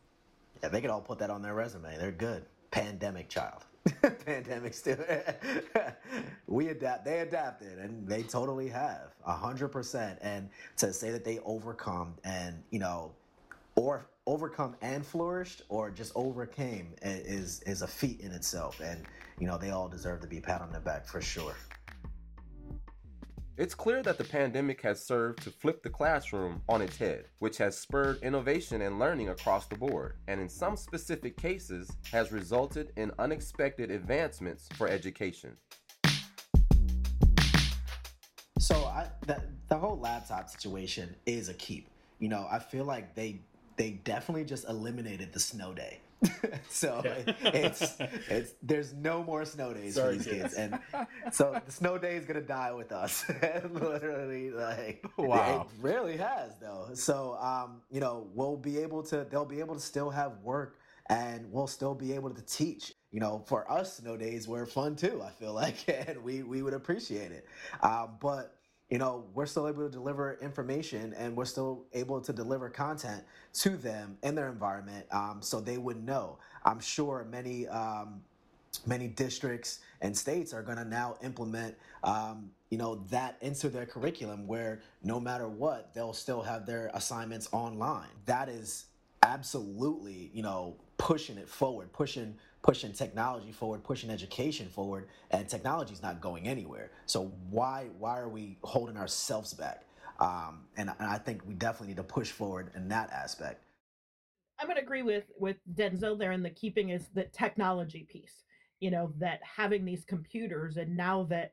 Yeah, 0.62 0.68
they 0.68 0.80
could 0.80 0.90
all 0.90 1.00
put 1.00 1.18
that 1.18 1.30
on 1.30 1.42
their 1.42 1.54
resume. 1.54 1.96
They're 1.98 2.12
good. 2.12 2.44
Pandemic 2.70 3.28
child. 3.28 3.64
pandemic 4.24 4.72
still 4.72 4.96
we 6.46 6.68
adapt 6.68 7.04
they 7.04 7.18
adapted 7.18 7.78
and 7.78 8.08
they 8.08 8.22
totally 8.22 8.66
have 8.66 9.10
hundred 9.26 9.68
percent 9.68 10.18
and 10.22 10.48
to 10.74 10.90
say 10.90 11.10
that 11.10 11.22
they 11.22 11.38
overcome 11.40 12.14
and 12.24 12.62
you 12.70 12.78
know 12.78 13.12
or 13.76 14.06
overcome 14.26 14.74
and 14.80 15.04
flourished 15.04 15.62
or 15.68 15.90
just 15.90 16.12
overcame 16.14 16.94
is 17.02 17.60
is 17.62 17.82
a 17.82 17.86
feat 17.86 18.20
in 18.20 18.32
itself 18.32 18.80
and 18.80 19.02
you 19.38 19.46
know 19.46 19.58
they 19.58 19.70
all 19.70 19.88
deserve 19.88 20.20
to 20.20 20.26
be 20.26 20.40
pat 20.40 20.62
on 20.62 20.72
the 20.72 20.80
back 20.80 21.06
for 21.06 21.20
sure 21.20 21.54
it's 23.56 23.74
clear 23.74 24.02
that 24.02 24.18
the 24.18 24.24
pandemic 24.24 24.82
has 24.82 25.04
served 25.04 25.44
to 25.44 25.50
flip 25.50 25.84
the 25.84 25.88
classroom 25.88 26.60
on 26.68 26.82
its 26.82 26.96
head, 26.96 27.26
which 27.38 27.56
has 27.58 27.78
spurred 27.78 28.20
innovation 28.20 28.82
and 28.82 28.98
learning 28.98 29.28
across 29.28 29.66
the 29.66 29.76
board, 29.76 30.14
and 30.26 30.40
in 30.40 30.48
some 30.48 30.76
specific 30.76 31.36
cases 31.36 31.88
has 32.10 32.32
resulted 32.32 32.92
in 32.96 33.12
unexpected 33.20 33.92
advancements 33.92 34.68
for 34.74 34.88
education. 34.88 35.56
So 38.58 38.74
I, 38.86 39.08
the, 39.24 39.40
the 39.68 39.78
whole 39.78 40.00
laptop 40.00 40.48
situation 40.48 41.14
is 41.24 41.48
a 41.48 41.54
keep. 41.54 41.90
You 42.18 42.30
know, 42.30 42.48
I 42.50 42.58
feel 42.58 42.84
like 42.84 43.14
they 43.14 43.42
they 43.76 43.90
definitely 43.90 44.44
just 44.44 44.68
eliminated 44.68 45.32
the 45.32 45.40
snow 45.40 45.72
day. 45.72 46.00
so 46.70 47.02
yeah. 47.04 47.34
it's 47.52 47.96
it's 48.28 48.54
there's 48.62 48.94
no 48.94 49.22
more 49.22 49.44
snow 49.44 49.74
days 49.74 49.94
Sorry, 49.94 50.18
for 50.18 50.24
these 50.24 50.32
kids, 50.32 50.54
and 50.54 50.78
so 51.32 51.60
the 51.64 51.72
snow 51.72 51.98
day 51.98 52.16
is 52.16 52.24
gonna 52.24 52.40
die 52.40 52.72
with 52.72 52.92
us. 52.92 53.24
Literally, 53.70 54.50
like 54.50 55.04
wow, 55.18 55.62
it 55.68 55.82
really 55.82 56.16
has 56.16 56.52
though. 56.60 56.88
So 56.94 57.36
um, 57.40 57.82
you 57.90 58.00
know, 58.00 58.26
we'll 58.34 58.56
be 58.56 58.78
able 58.78 59.02
to. 59.04 59.26
They'll 59.30 59.44
be 59.44 59.60
able 59.60 59.74
to 59.74 59.80
still 59.80 60.10
have 60.10 60.38
work, 60.42 60.78
and 61.10 61.50
we'll 61.50 61.66
still 61.66 61.94
be 61.94 62.12
able 62.12 62.30
to 62.30 62.42
teach. 62.42 62.94
You 63.10 63.20
know, 63.20 63.44
for 63.46 63.70
us, 63.70 63.98
snow 63.98 64.16
days 64.16 64.48
were 64.48 64.66
fun 64.66 64.96
too. 64.96 65.22
I 65.22 65.30
feel 65.30 65.52
like, 65.52 65.76
and 66.08 66.22
we 66.22 66.42
we 66.42 66.62
would 66.62 66.74
appreciate 66.74 67.32
it. 67.32 67.46
Uh, 67.82 68.06
but 68.20 68.56
you 68.90 68.98
know, 68.98 69.24
we're 69.34 69.46
still 69.46 69.66
able 69.66 69.84
to 69.84 69.90
deliver 69.90 70.38
information 70.42 71.14
and 71.14 71.36
we're 71.36 71.44
still 71.44 71.84
able 71.94 72.20
to 72.20 72.32
deliver 72.32 72.68
content 72.68 73.24
to 73.54 73.70
them 73.76 74.18
in 74.22 74.34
their 74.34 74.48
environment 74.48 75.06
um, 75.10 75.38
so 75.40 75.60
they 75.60 75.78
would 75.78 76.04
know. 76.04 76.38
I'm 76.64 76.80
sure 76.80 77.26
many. 77.30 77.66
Um, 77.68 78.22
many 78.86 79.08
districts 79.08 79.80
and 80.00 80.16
states 80.16 80.52
are 80.52 80.62
going 80.62 80.78
to 80.78 80.84
now 80.84 81.16
implement 81.22 81.76
um, 82.02 82.50
you 82.70 82.78
know 82.78 82.96
that 83.10 83.36
into 83.40 83.68
their 83.68 83.86
curriculum 83.86 84.46
where 84.46 84.80
no 85.02 85.20
matter 85.20 85.48
what 85.48 85.94
they'll 85.94 86.12
still 86.12 86.42
have 86.42 86.66
their 86.66 86.90
assignments 86.94 87.48
online 87.52 88.08
that 88.26 88.48
is 88.48 88.86
absolutely 89.22 90.30
you 90.34 90.42
know 90.42 90.74
pushing 90.98 91.38
it 91.38 91.48
forward 91.48 91.92
pushing 91.92 92.34
pushing 92.64 92.94
technology 92.94 93.52
forward, 93.52 93.84
pushing 93.84 94.08
education 94.08 94.66
forward, 94.68 95.06
and 95.30 95.46
technology 95.46 95.92
is 95.92 96.02
not 96.02 96.20
going 96.22 96.48
anywhere. 96.48 96.90
So 97.04 97.30
why 97.50 97.88
why 97.98 98.18
are 98.18 98.28
we 98.28 98.56
holding 98.64 98.96
ourselves 98.96 99.52
back? 99.52 99.84
Um, 100.18 100.64
and, 100.76 100.90
and 100.98 101.08
I 101.08 101.18
think 101.18 101.42
we 101.46 101.54
definitely 101.54 101.88
need 101.88 101.98
to 101.98 102.04
push 102.04 102.30
forward 102.30 102.70
in 102.74 102.88
that 102.88 103.10
aspect. 103.10 103.64
I'm 104.58 104.66
going 104.66 104.76
to 104.76 104.82
agree 104.82 105.02
with 105.02 105.24
with 105.38 105.56
Denzel 105.74 106.18
there, 106.18 106.32
and 106.32 106.44
the 106.44 106.50
keeping 106.50 106.88
is 106.88 107.08
the 107.14 107.24
technology 107.24 108.08
piece. 108.10 108.44
You 108.80 108.90
know 108.90 109.12
that 109.18 109.40
having 109.42 109.84
these 109.84 110.04
computers, 110.04 110.78
and 110.78 110.96
now 110.96 111.24
that 111.24 111.52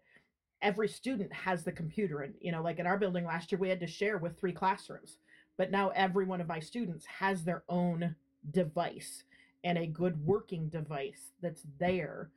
every 0.61 0.87
student 0.87 1.33
has 1.33 1.63
the 1.63 1.73
computer, 1.73 2.21
and 2.21 2.35
you 2.39 2.53
know, 2.53 2.63
like 2.63 2.79
in 2.79 2.87
our 2.87 2.97
building 2.97 3.25
last 3.25 3.51
year, 3.51 3.59
we 3.59 3.69
had 3.69 3.81
to 3.81 3.87
share 3.87 4.17
with 4.17 4.39
three 4.39 4.53
classrooms, 4.53 5.17
but 5.57 5.71
now 5.71 5.89
every 5.89 6.23
one 6.23 6.39
of 6.39 6.47
my 6.47 6.61
students 6.61 7.05
has 7.05 7.43
their 7.43 7.63
own 7.67 8.15
device 8.49 9.23
and 9.63 9.77
a 9.77 9.87
good 9.87 10.25
working 10.25 10.67
device 10.69 11.31
that's 11.41 11.63
there 11.79 12.29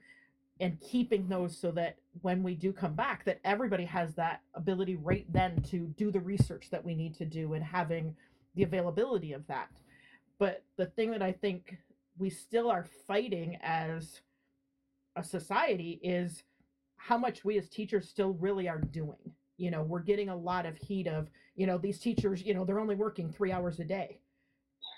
and 0.61 0.81
keeping 0.81 1.29
those 1.29 1.57
so 1.57 1.71
that 1.73 1.97
when 2.23 2.43
we 2.43 2.55
do 2.55 2.73
come 2.73 2.95
back 2.95 3.25
that 3.25 3.41
everybody 3.45 3.85
has 3.85 4.15
that 4.15 4.41
ability 4.55 4.97
right 4.97 5.27
then 5.33 5.61
to 5.63 5.93
do 5.97 6.11
the 6.11 6.21
research 6.21 6.69
that 6.71 6.85
we 6.85 6.95
need 6.95 7.15
to 7.15 7.25
do 7.25 7.55
and 7.55 7.65
having 7.65 8.15
the 8.55 8.63
availability 8.63 9.33
of 9.33 9.47
that. 9.49 9.69
But 10.39 10.63
the 10.77 10.87
thing 10.87 11.11
that 11.11 11.23
i 11.23 11.33
think 11.33 11.77
we 12.19 12.31
still 12.31 12.71
are 12.71 12.87
fighting 13.07 13.59
as 13.63 14.21
a 15.17 15.25
society 15.25 16.01
is 16.03 16.45
how 16.97 17.19
much 17.19 17.45
we 17.45 17.59
as 17.59 17.69
teachers 17.69 18.09
still 18.09 18.35
really 18.35 18.69
are 18.69 18.81
doing. 18.81 19.33
You 19.57 19.71
know 19.71 19.83
we're 19.83 20.01
getting 20.01 20.29
a 20.29 20.37
lot 20.37 20.67
of 20.67 20.77
heat 20.77 21.09
of 21.09 21.29
you 21.57 21.67
know 21.67 21.79
these 21.79 21.99
teachers 21.99 22.43
you 22.43 22.55
know 22.55 22.65
they're 22.65 22.81
only 22.81 22.97
working 22.97 23.33
three 23.33 23.53
hours 23.53 23.81
a 23.81 23.85
day 23.85 24.19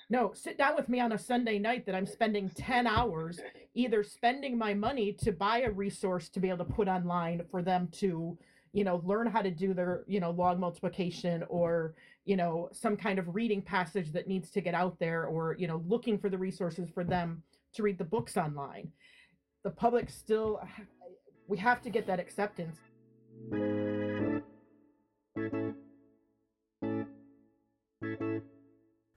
no 0.09 0.33
sit 0.35 0.57
down 0.57 0.75
with 0.77 0.89
me 0.89 1.01
on 1.01 1.13
a 1.13 1.19
sunday 1.19 1.59
night 1.59 1.85
that 1.87 1.95
i'm 1.95 2.07
spending 2.07 2.49
10 2.51 2.87
hours 2.87 3.41
either 3.75 4.03
spending 4.03 4.57
my 4.57 4.73
money 4.73 5.13
to 5.13 5.33
buy 5.33 5.61
a 5.61 5.71
resource 5.71 6.29
to 6.29 6.41
be 6.41 6.49
able 6.49 6.65
to 6.65 6.73
put 6.73 6.89
online 6.89 7.43
for 7.51 7.63
them 7.63 7.89
to 7.93 8.37
you 8.77 8.85
know 8.85 9.01
learn 9.05 9.27
how 9.27 9.41
to 9.41 9.51
do 9.51 9.73
their 9.73 10.05
you 10.07 10.21
know 10.21 10.31
log 10.31 10.59
multiplication 10.61 11.43
or 11.49 11.95
you 12.27 12.37
know 12.37 12.69
some 12.73 12.95
kind 12.95 13.19
of 13.19 13.35
reading 13.35 13.63
passage 13.63 14.13
that 14.13 14.29
needs 14.29 14.51
to 14.51 14.61
get 14.61 14.75
out 14.75 14.99
there 14.99 15.25
or 15.25 15.57
you 15.59 15.67
know 15.67 15.83
looking 15.87 16.19
for 16.19 16.29
the 16.29 16.37
resources 16.37 16.91
for 16.91 17.03
them 17.03 17.43
to 17.73 17.83
read 17.83 17.99
the 17.99 18.05
books 18.05 18.37
online. 18.37 18.91
The 19.65 19.71
public 19.71 20.11
still 20.11 20.61
we 21.49 21.57
have 21.57 21.81
to 21.83 21.91
get 21.91 22.07
that 22.07 22.21
acceptance 22.21 22.77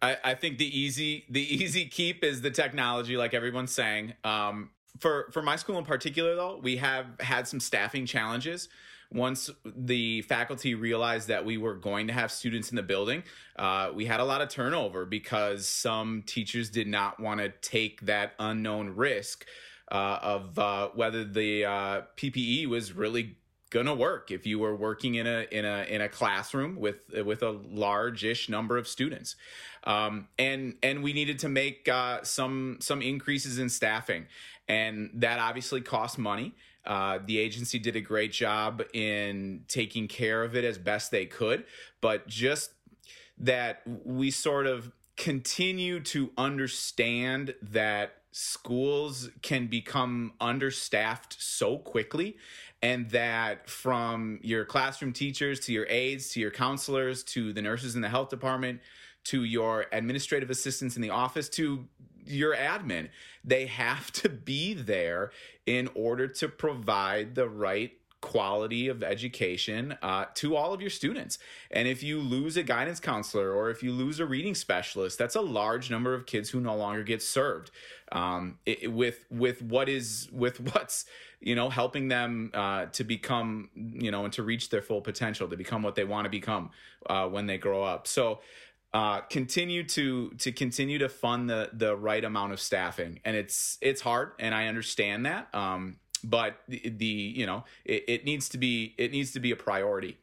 I, 0.10 0.32
I 0.32 0.34
think 0.36 0.58
the 0.58 0.80
easy 0.80 1.26
the 1.30 1.42
easy 1.42 1.86
keep 1.86 2.24
is 2.24 2.42
the 2.42 2.52
technology, 2.52 3.18
like 3.18 3.34
everyone's 3.34 3.72
saying. 3.72 4.14
Um, 4.24 4.72
for 5.00 5.30
for 5.32 5.42
my 5.42 5.56
school 5.56 5.78
in 5.78 5.86
particular, 5.86 6.36
though, 6.36 6.60
we 6.62 6.78
have 6.78 7.06
had 7.20 7.48
some 7.48 7.60
staffing 7.60 8.06
challenges. 8.06 8.70
Once 9.12 9.50
the 9.66 10.22
faculty 10.24 10.76
realized 10.76 11.28
that 11.30 11.44
we 11.44 11.58
were 11.58 11.74
going 11.74 12.06
to 12.06 12.14
have 12.14 12.32
students 12.32 12.70
in 12.70 12.76
the 12.76 12.84
building, 12.84 13.24
uh, 13.56 13.90
we 13.94 14.06
had 14.06 14.20
a 14.20 14.24
lot 14.24 14.40
of 14.40 14.50
turnover 14.50 15.04
because 15.04 15.68
some 15.68 16.22
teachers 16.28 16.70
did 16.70 16.88
not 16.88 17.20
want 17.20 17.40
to 17.40 17.50
take 17.62 18.02
that 18.02 18.34
unknown 18.38 18.90
risk 18.90 19.48
uh, 19.92 20.20
of 20.22 20.60
uh, 20.60 20.90
whether 20.94 21.24
the 21.24 21.66
uh, 21.66 22.02
PPE 22.18 22.68
was 22.68 22.94
really 22.94 23.36
gonna 23.70 23.94
work 23.94 24.32
if 24.32 24.46
you 24.46 24.60
were 24.60 24.76
working 24.76 25.16
in 25.16 25.28
a 25.28 25.48
in 25.52 25.66
a 25.66 25.84
in 25.84 26.02
a 26.02 26.10
classroom 26.10 26.76
with 26.76 26.98
with 27.26 27.44
a 27.44 27.52
large-ish 27.52 28.50
number 28.50 28.78
of 28.78 28.88
students. 28.88 29.36
Um, 29.84 30.28
and 30.38 30.76
and 30.84 31.04
we 31.04 31.14
needed 31.14 31.40
to 31.40 31.50
make 31.50 31.88
uh, 31.88 32.24
some 32.24 32.78
some 32.80 33.02
increases 33.02 33.60
in 33.60 33.70
staffing. 33.70 34.28
And 34.68 35.10
that 35.16 35.40
obviously 35.40 35.82
cost 35.82 36.18
money. 36.18 36.54
Uh, 36.86 37.20
the 37.26 37.38
agency 37.40 37.80
did 37.80 37.96
a 37.96 38.02
great 38.02 38.32
job 38.32 38.84
in 38.94 39.66
taking 39.68 40.08
care 40.08 40.44
of 40.44 40.56
it 40.56 40.64
as 40.64 40.78
best 40.78 41.12
they 41.12 41.26
could. 41.26 41.66
But 42.02 42.28
just 42.28 42.72
that 43.40 43.82
we 43.86 44.32
sort 44.32 44.68
of 44.68 44.92
continue 45.18 46.00
to 46.00 46.32
understand 46.38 47.56
that 47.62 48.20
schools 48.32 49.30
can 49.42 49.68
become 49.68 50.34
understaffed 50.40 51.36
so 51.42 51.78
quickly 51.78 52.38
and 52.82 53.10
that 53.10 53.70
from 53.70 54.40
your 54.42 54.66
classroom 54.66 55.12
teachers 55.14 55.60
to 55.60 55.74
your 55.74 55.86
aides 55.90 56.30
to 56.30 56.40
your 56.40 56.52
counselors 56.52 57.24
to 57.24 57.54
the 57.54 57.62
nurses 57.62 57.96
in 57.96 58.02
the 58.02 58.10
health 58.10 58.30
department 58.30 58.80
to 59.26 59.44
your 59.44 59.86
administrative 59.92 60.50
assistants 60.50 60.96
in 60.96 61.02
the 61.02 61.10
office 61.10 61.50
to 61.50 61.86
your 62.26 62.56
admin 62.56 63.10
they 63.44 63.66
have 63.66 64.12
to 64.12 64.30
be 64.30 64.74
there 64.74 65.32
in 65.66 65.90
order 65.96 66.28
to 66.28 66.48
provide 66.48 67.36
the 67.36 67.48
right 67.48 67.99
quality 68.22 68.88
of 68.88 69.04
education 69.04 69.98
uh, 70.02 70.26
to 70.36 70.56
all 70.56 70.74
of 70.74 70.82
your 70.82 70.90
students. 70.90 71.40
And 71.72 71.88
if 71.88 72.04
you 72.04 72.20
lose 72.20 72.58
a 72.58 72.64
guidance 72.64 73.00
counselor 73.00 73.54
or 73.54 73.70
if 73.70 73.82
you 73.82 73.92
lose 73.92 74.20
a 74.20 74.26
reading 74.26 74.56
specialist, 74.56 75.18
that's 75.18 75.36
a 75.36 75.42
large 75.42 75.90
number 75.90 76.14
of 76.14 76.26
kids 76.26 76.50
who 76.50 76.60
no 76.60 76.76
longer 76.76 77.04
get 77.04 77.22
served 77.22 77.72
um, 78.12 78.60
it, 78.66 78.92
with 78.92 79.26
with 79.30 79.62
what 79.62 79.88
is 79.90 80.30
with 80.32 80.60
what's 80.74 81.06
you 81.40 81.56
know 81.56 81.70
helping 81.70 82.08
them 82.08 82.52
uh, 82.54 82.86
to 82.88 83.04
become 83.04 83.70
you 83.76 84.12
know 84.12 84.26
and 84.26 84.34
to 84.34 84.44
reach 84.44 84.70
their 84.70 84.82
full 84.82 85.02
potential 85.02 85.48
to 85.48 85.58
become 85.58 85.82
what 85.82 85.96
they 85.96 86.04
want 86.04 86.26
to 86.26 86.30
become 86.30 86.72
uh, 87.10 87.28
when 87.28 87.48
they 87.48 87.58
grow 87.58 87.84
up. 87.84 88.08
So. 88.08 88.40
Uh, 88.92 89.22
continue 89.30 89.84
to 89.84 90.32
to 90.40 90.52
continue 90.52 90.98
to 90.98 91.08
fund 91.08 91.48
the 91.48 91.70
the 91.74 91.96
right 91.96 92.24
amount 92.24 92.52
of 92.52 92.60
staffing, 92.60 93.20
and 93.24 93.36
it's 93.36 93.78
it's 93.82 94.02
hard, 94.02 94.32
and 94.40 94.56
I 94.56 94.66
understand 94.66 95.28
that. 95.28 95.48
Um, 95.54 95.98
but 96.24 96.58
the, 96.68 96.90
the 96.90 97.06
you 97.06 97.46
know 97.46 97.64
it, 97.86 98.04
it 98.08 98.26
needs 98.26 98.50
to 98.50 98.58
be 98.58 98.96
it 98.98 99.12
needs 99.12 99.32
to 99.32 99.40
be 99.40 99.52
a 99.52 99.56
priority 99.56 100.18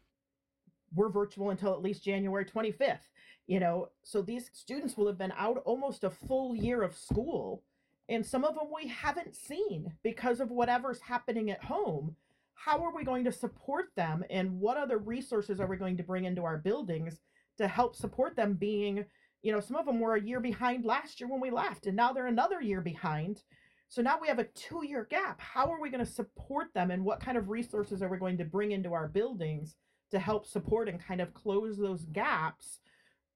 we're 0.95 1.11
virtual 1.11 1.51
until 1.51 1.73
at 1.73 1.83
least 1.83 2.05
January 2.05 2.45
25th. 2.45 3.09
You 3.47 3.61
know, 3.61 3.91
so 4.03 4.23
these 4.23 4.51
students 4.53 4.97
will 4.97 5.07
have 5.07 5.19
been 5.19 5.33
out 5.37 5.63
almost 5.65 6.03
a 6.03 6.11
full 6.11 6.57
year 6.57 6.83
of 6.83 6.97
school, 6.97 7.63
and 8.09 8.27
some 8.27 8.45
of 8.45 8.57
them 8.57 8.67
we 8.75 8.89
haven't 8.89 9.37
seen 9.37 9.93
because 10.03 10.41
of 10.41 10.51
whatever's 10.51 11.01
happening 11.01 11.51
at 11.51 11.63
home. 11.63 12.17
How 12.55 12.83
are 12.83 12.95
we 12.95 13.05
going 13.05 13.25
to 13.25 13.33
support 13.33 13.87
them, 13.95 14.25
and 14.31 14.59
what 14.59 14.77
other 14.77 14.99
resources 14.99 15.61
are 15.61 15.69
we 15.69 15.77
going 15.77 15.97
to 15.99 16.03
bring 16.03 16.25
into 16.25 16.43
our 16.43 16.59
buildings 16.59 17.21
to 17.59 17.69
help 17.69 17.95
support 17.95 18.35
them? 18.35 18.55
Being, 18.55 19.05
you 19.43 19.53
know, 19.53 19.61
some 19.61 19.77
of 19.77 19.87
them 19.87 20.01
were 20.01 20.17
a 20.17 20.23
year 20.23 20.41
behind 20.41 20.85
last 20.85 21.21
year 21.21 21.29
when 21.29 21.41
we 21.41 21.51
left, 21.51 21.87
and 21.87 21.95
now 21.95 22.13
they're 22.13 22.27
another 22.27 22.61
year 22.61 22.81
behind. 22.81 23.43
So 23.89 24.03
now 24.03 24.19
we 24.21 24.29
have 24.29 24.39
a 24.39 24.45
two 24.45 24.85
year 24.85 25.07
gap. 25.09 25.41
How 25.41 25.71
are 25.73 25.81
we 25.81 25.91
going 25.91 26.05
to 26.05 26.11
support 26.11 26.73
them 26.75 26.91
and 26.91 27.05
what 27.05 27.21
kind 27.21 27.39
of 27.39 27.49
resources 27.49 28.03
are 28.03 28.09
we 28.09 28.19
going 28.19 28.39
to 28.39 28.45
bring 28.45 28.73
into 28.73 28.93
our 28.93 29.09
buildings 29.09 29.77
to 30.11 30.19
help 30.19 30.47
support 30.47 30.89
and 30.89 31.01
kind 31.01 31.21
of 31.21 31.35
close 31.35 31.77
those 31.77 32.05
gaps 32.07 32.81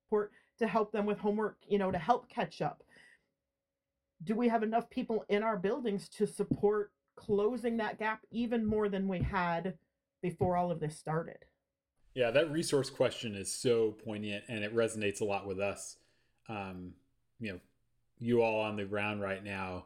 for 0.08 0.30
to 0.58 0.66
help 0.66 0.92
them 0.92 1.06
with 1.06 1.18
homework, 1.18 1.56
you 1.68 1.78
know, 1.78 1.90
to 1.90 1.98
help 1.98 2.28
catch 2.28 2.60
up? 2.60 2.82
Do 4.22 4.34
we 4.34 4.48
have 4.48 4.62
enough 4.62 4.90
people 4.90 5.24
in 5.28 5.42
our 5.42 5.56
buildings 5.56 6.08
to 6.10 6.26
support 6.26 6.92
closing 7.16 7.76
that 7.78 7.98
gap 7.98 8.20
even 8.30 8.66
more 8.66 8.88
than 8.88 9.08
we 9.08 9.20
had 9.20 9.74
before 10.20 10.56
all 10.56 10.70
of 10.70 10.80
this 10.80 10.98
started? 10.98 11.38
Yeah, 12.14 12.30
that 12.32 12.50
resource 12.50 12.90
question 12.90 13.34
is 13.36 13.52
so 13.52 13.92
poignant 14.04 14.44
and 14.48 14.64
it 14.64 14.74
resonates 14.74 15.20
a 15.20 15.24
lot 15.24 15.46
with 15.46 15.60
us. 15.60 15.96
Um, 16.48 16.94
you 17.38 17.52
know, 17.52 17.60
you 18.18 18.42
all 18.42 18.60
on 18.60 18.76
the 18.76 18.84
ground 18.84 19.22
right 19.22 19.42
now 19.42 19.84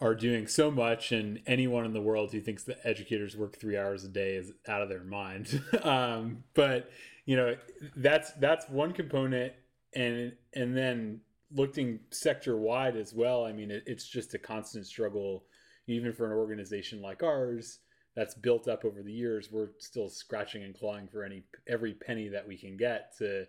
are 0.00 0.14
doing 0.14 0.46
so 0.46 0.70
much, 0.70 1.12
and 1.12 1.40
anyone 1.46 1.84
in 1.84 1.92
the 1.92 2.00
world 2.00 2.32
who 2.32 2.40
thinks 2.40 2.62
that 2.64 2.78
educators 2.84 3.36
work 3.36 3.58
three 3.58 3.76
hours 3.76 4.04
a 4.04 4.08
day 4.08 4.34
is 4.34 4.52
out 4.68 4.82
of 4.82 4.88
their 4.88 5.02
mind. 5.02 5.62
um, 5.82 6.44
but 6.54 6.90
you 7.26 7.36
know, 7.36 7.56
that's 7.96 8.32
that's 8.34 8.68
one 8.68 8.92
component, 8.92 9.52
and 9.94 10.32
and 10.54 10.76
then 10.76 11.20
looking 11.54 12.00
sector 12.10 12.56
wide 12.56 12.96
as 12.96 13.12
well. 13.12 13.44
I 13.44 13.52
mean, 13.52 13.70
it, 13.70 13.82
it's 13.86 14.06
just 14.06 14.34
a 14.34 14.38
constant 14.38 14.86
struggle, 14.86 15.44
even 15.86 16.12
for 16.12 16.26
an 16.26 16.32
organization 16.32 17.02
like 17.02 17.22
ours 17.22 17.80
that's 18.14 18.34
built 18.34 18.68
up 18.68 18.84
over 18.84 19.02
the 19.02 19.12
years. 19.12 19.50
We're 19.50 19.70
still 19.78 20.08
scratching 20.08 20.62
and 20.62 20.74
clawing 20.74 21.08
for 21.08 21.24
any 21.24 21.42
every 21.68 21.94
penny 21.94 22.28
that 22.28 22.46
we 22.46 22.56
can 22.56 22.76
get 22.76 23.16
to 23.18 23.46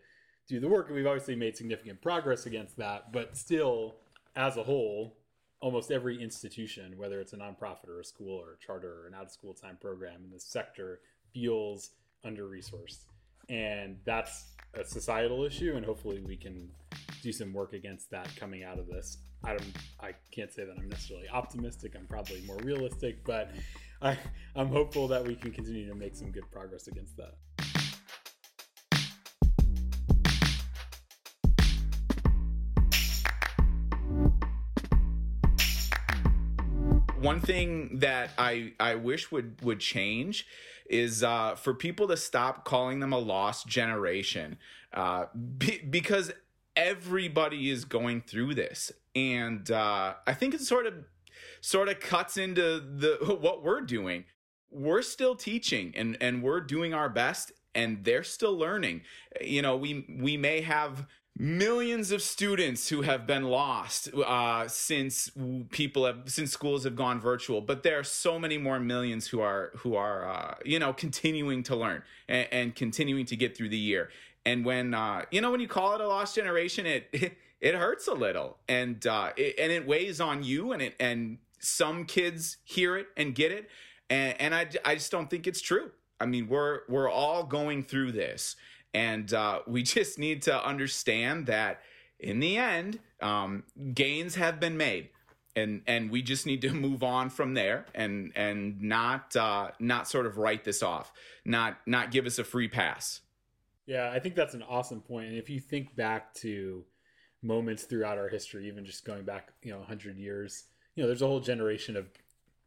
do 0.47 0.59
the 0.59 0.67
work, 0.67 0.87
and 0.87 0.95
we've 0.95 1.05
obviously 1.05 1.35
made 1.35 1.55
significant 1.55 2.01
progress 2.01 2.47
against 2.47 2.75
that. 2.77 3.11
But 3.11 3.37
still, 3.37 3.97
as 4.35 4.57
a 4.57 4.63
whole, 4.63 5.18
almost 5.61 5.91
every 5.91 6.21
institution, 6.21 6.97
whether 6.97 7.19
it's 7.19 7.33
a 7.33 7.37
nonprofit 7.37 7.89
or 7.89 7.99
a 7.99 8.05
school 8.05 8.39
or 8.39 8.53
a 8.53 8.65
charter 8.65 9.01
or 9.03 9.07
an 9.07 9.13
out 9.13 9.25
of 9.25 9.31
school 9.31 9.53
time 9.53 9.77
program 9.79 10.21
in 10.23 10.31
this 10.31 10.45
sector, 10.45 11.01
feels 11.33 11.91
under 12.23 12.43
resourced. 12.43 13.05
And 13.49 13.97
that's 14.05 14.45
a 14.73 14.85
societal 14.85 15.43
issue, 15.43 15.73
and 15.75 15.85
hopefully 15.85 16.21
we 16.21 16.37
can 16.37 16.69
do 17.21 17.31
some 17.31 17.53
work 17.53 17.73
against 17.73 18.11
that 18.11 18.33
coming 18.35 18.63
out 18.63 18.79
of 18.79 18.87
this. 18.87 19.17
I 19.43 19.49
don't 19.49 19.63
I 19.99 20.11
can't 20.31 20.51
say 20.51 20.65
that 20.65 20.75
I'm 20.77 20.89
necessarily 20.89 21.29
optimistic. 21.29 21.95
I'm 21.97 22.05
probably 22.07 22.41
more 22.41 22.57
realistic, 22.57 23.23
but 23.25 23.51
I, 24.01 24.17
I'm 24.55 24.67
hopeful 24.67 25.07
that 25.09 25.25
we 25.25 25.35
can 25.35 25.51
continue 25.51 25.87
to 25.87 25.95
make 25.95 26.15
some 26.15 26.31
good 26.31 26.49
progress 26.51 26.87
against 26.87 27.17
that. 27.17 27.35
One 37.21 37.41
thing 37.41 37.99
that 37.99 38.31
I 38.37 38.73
I 38.79 38.95
wish 38.95 39.31
would 39.31 39.61
would 39.61 39.79
change 39.79 40.45
is 40.89 41.23
uh, 41.23 41.55
for 41.55 41.73
people 41.73 42.07
to 42.07 42.17
stop 42.17 42.65
calling 42.65 42.99
them 42.99 43.13
a 43.13 43.17
lost 43.17 43.67
generation, 43.67 44.57
uh, 44.93 45.25
be, 45.57 45.79
because 45.87 46.31
everybody 46.75 47.69
is 47.69 47.85
going 47.85 48.21
through 48.21 48.55
this, 48.55 48.91
and 49.15 49.69
uh, 49.69 50.15
I 50.25 50.33
think 50.33 50.53
it 50.53 50.61
sort 50.61 50.87
of 50.87 50.93
sort 51.61 51.89
of 51.89 51.99
cuts 51.99 52.37
into 52.37 52.79
the 52.79 53.37
what 53.41 53.63
we're 53.63 53.81
doing. 53.81 54.25
We're 54.71 55.01
still 55.01 55.35
teaching, 55.35 55.93
and 55.95 56.17
and 56.21 56.43
we're 56.43 56.61
doing 56.61 56.93
our 56.93 57.09
best, 57.09 57.51
and 57.75 58.03
they're 58.03 58.23
still 58.23 58.57
learning. 58.57 59.01
You 59.41 59.61
know, 59.61 59.75
we 59.75 60.05
we 60.19 60.37
may 60.37 60.61
have 60.61 61.05
millions 61.39 62.11
of 62.11 62.21
students 62.21 62.89
who 62.89 63.01
have 63.01 63.25
been 63.25 63.45
lost 63.45 64.13
uh, 64.13 64.67
since 64.67 65.31
people 65.69 66.05
have 66.05 66.17
since 66.25 66.51
schools 66.51 66.83
have 66.83 66.97
gone 66.97 67.21
virtual. 67.21 67.61
But 67.61 67.81
there 67.81 67.97
are 67.97 68.03
so 68.03 68.37
many 68.37 68.57
more 68.57 68.79
millions 68.79 69.27
who 69.27 69.39
are 69.39 69.71
who 69.77 69.95
are 69.95 70.29
uh, 70.29 70.55
you 70.65 70.77
know 70.77 70.91
continuing 70.91 71.63
to 71.63 71.77
learn 71.77 72.03
and, 72.27 72.47
and, 72.51 72.75
continuing 72.75 73.25
to 73.27 73.37
get 73.37 73.55
through 73.55 73.69
the 73.69 73.77
year. 73.77 74.09
And 74.45 74.65
when 74.65 74.93
uh, 74.93 75.23
you 75.31 75.39
know 75.39 75.49
when 75.49 75.61
you 75.61 75.67
call 75.67 75.95
it 75.95 76.01
a 76.01 76.07
lost 76.07 76.35
generation 76.35 76.85
it 76.85 77.07
it, 77.61 77.73
hurts 77.73 78.07
a 78.07 78.13
little. 78.13 78.57
And 78.67 79.07
uh, 79.07 79.31
it, 79.37 79.55
and 79.57 79.71
it 79.71 79.87
weighs 79.87 80.19
on 80.19 80.43
you 80.43 80.73
and 80.73 80.81
it 80.81 80.95
and 80.99 81.37
some 81.59 82.03
kids 82.03 82.57
hear 82.65 82.97
it 82.97 83.07
and 83.15 83.33
get 83.33 83.51
it. 83.51 83.69
And, 84.09 84.39
and 84.41 84.55
I, 84.55 84.67
I 84.83 84.95
just 84.95 85.11
don't 85.11 85.29
think 85.29 85.47
it's 85.47 85.61
true. 85.61 85.91
I 86.19 86.25
mean 86.25 86.49
we're 86.49 86.81
we're 86.89 87.09
all 87.09 87.43
going 87.43 87.83
through 87.83 88.11
this 88.11 88.57
and 88.93 89.33
uh, 89.33 89.59
we 89.67 89.83
just 89.97 90.19
need 90.19 90.41
to 90.43 90.65
understand 90.65 91.47
that 91.47 91.81
in 92.19 92.39
the 92.39 92.57
end, 92.57 92.99
um, 93.21 93.63
gains 93.93 94.35
have 94.35 94.59
been 94.59 94.77
made. 94.77 95.09
And, 95.55 95.81
and 95.87 96.11
we 96.11 96.21
just 96.21 96.45
need 96.45 96.61
to 96.61 96.71
move 96.73 97.03
on 97.03 97.29
from 97.29 97.53
there 97.53 97.85
and 97.95 98.31
and 98.35 98.81
not 98.81 99.35
uh, 99.35 99.71
not 99.79 100.07
sort 100.07 100.25
of 100.25 100.37
write 100.37 100.63
this 100.63 100.83
off, 100.83 101.11
not 101.43 101.77
not 101.85 102.11
give 102.11 102.25
us 102.25 102.39
a 102.39 102.43
free 102.43 102.67
pass. 102.67 103.21
Yeah, 103.85 104.11
I 104.11 104.19
think 104.19 104.35
that's 104.35 104.53
an 104.53 104.63
awesome 104.63 105.01
point. 105.01 105.29
And 105.29 105.37
if 105.37 105.49
you 105.49 105.59
think 105.59 105.95
back 105.95 106.33
to 106.35 106.85
moments 107.41 107.83
throughout 107.83 108.19
our 108.19 108.29
history, 108.29 108.67
even 108.67 108.85
just 108.85 109.03
going 109.03 109.23
back, 109.23 109.51
you 109.63 109.71
know, 109.71 109.79
100 109.79 110.17
years, 110.17 110.65
you 110.95 111.01
know, 111.01 111.07
there's 111.07 111.23
a 111.23 111.27
whole 111.27 111.39
generation 111.39 111.97
of 111.97 112.05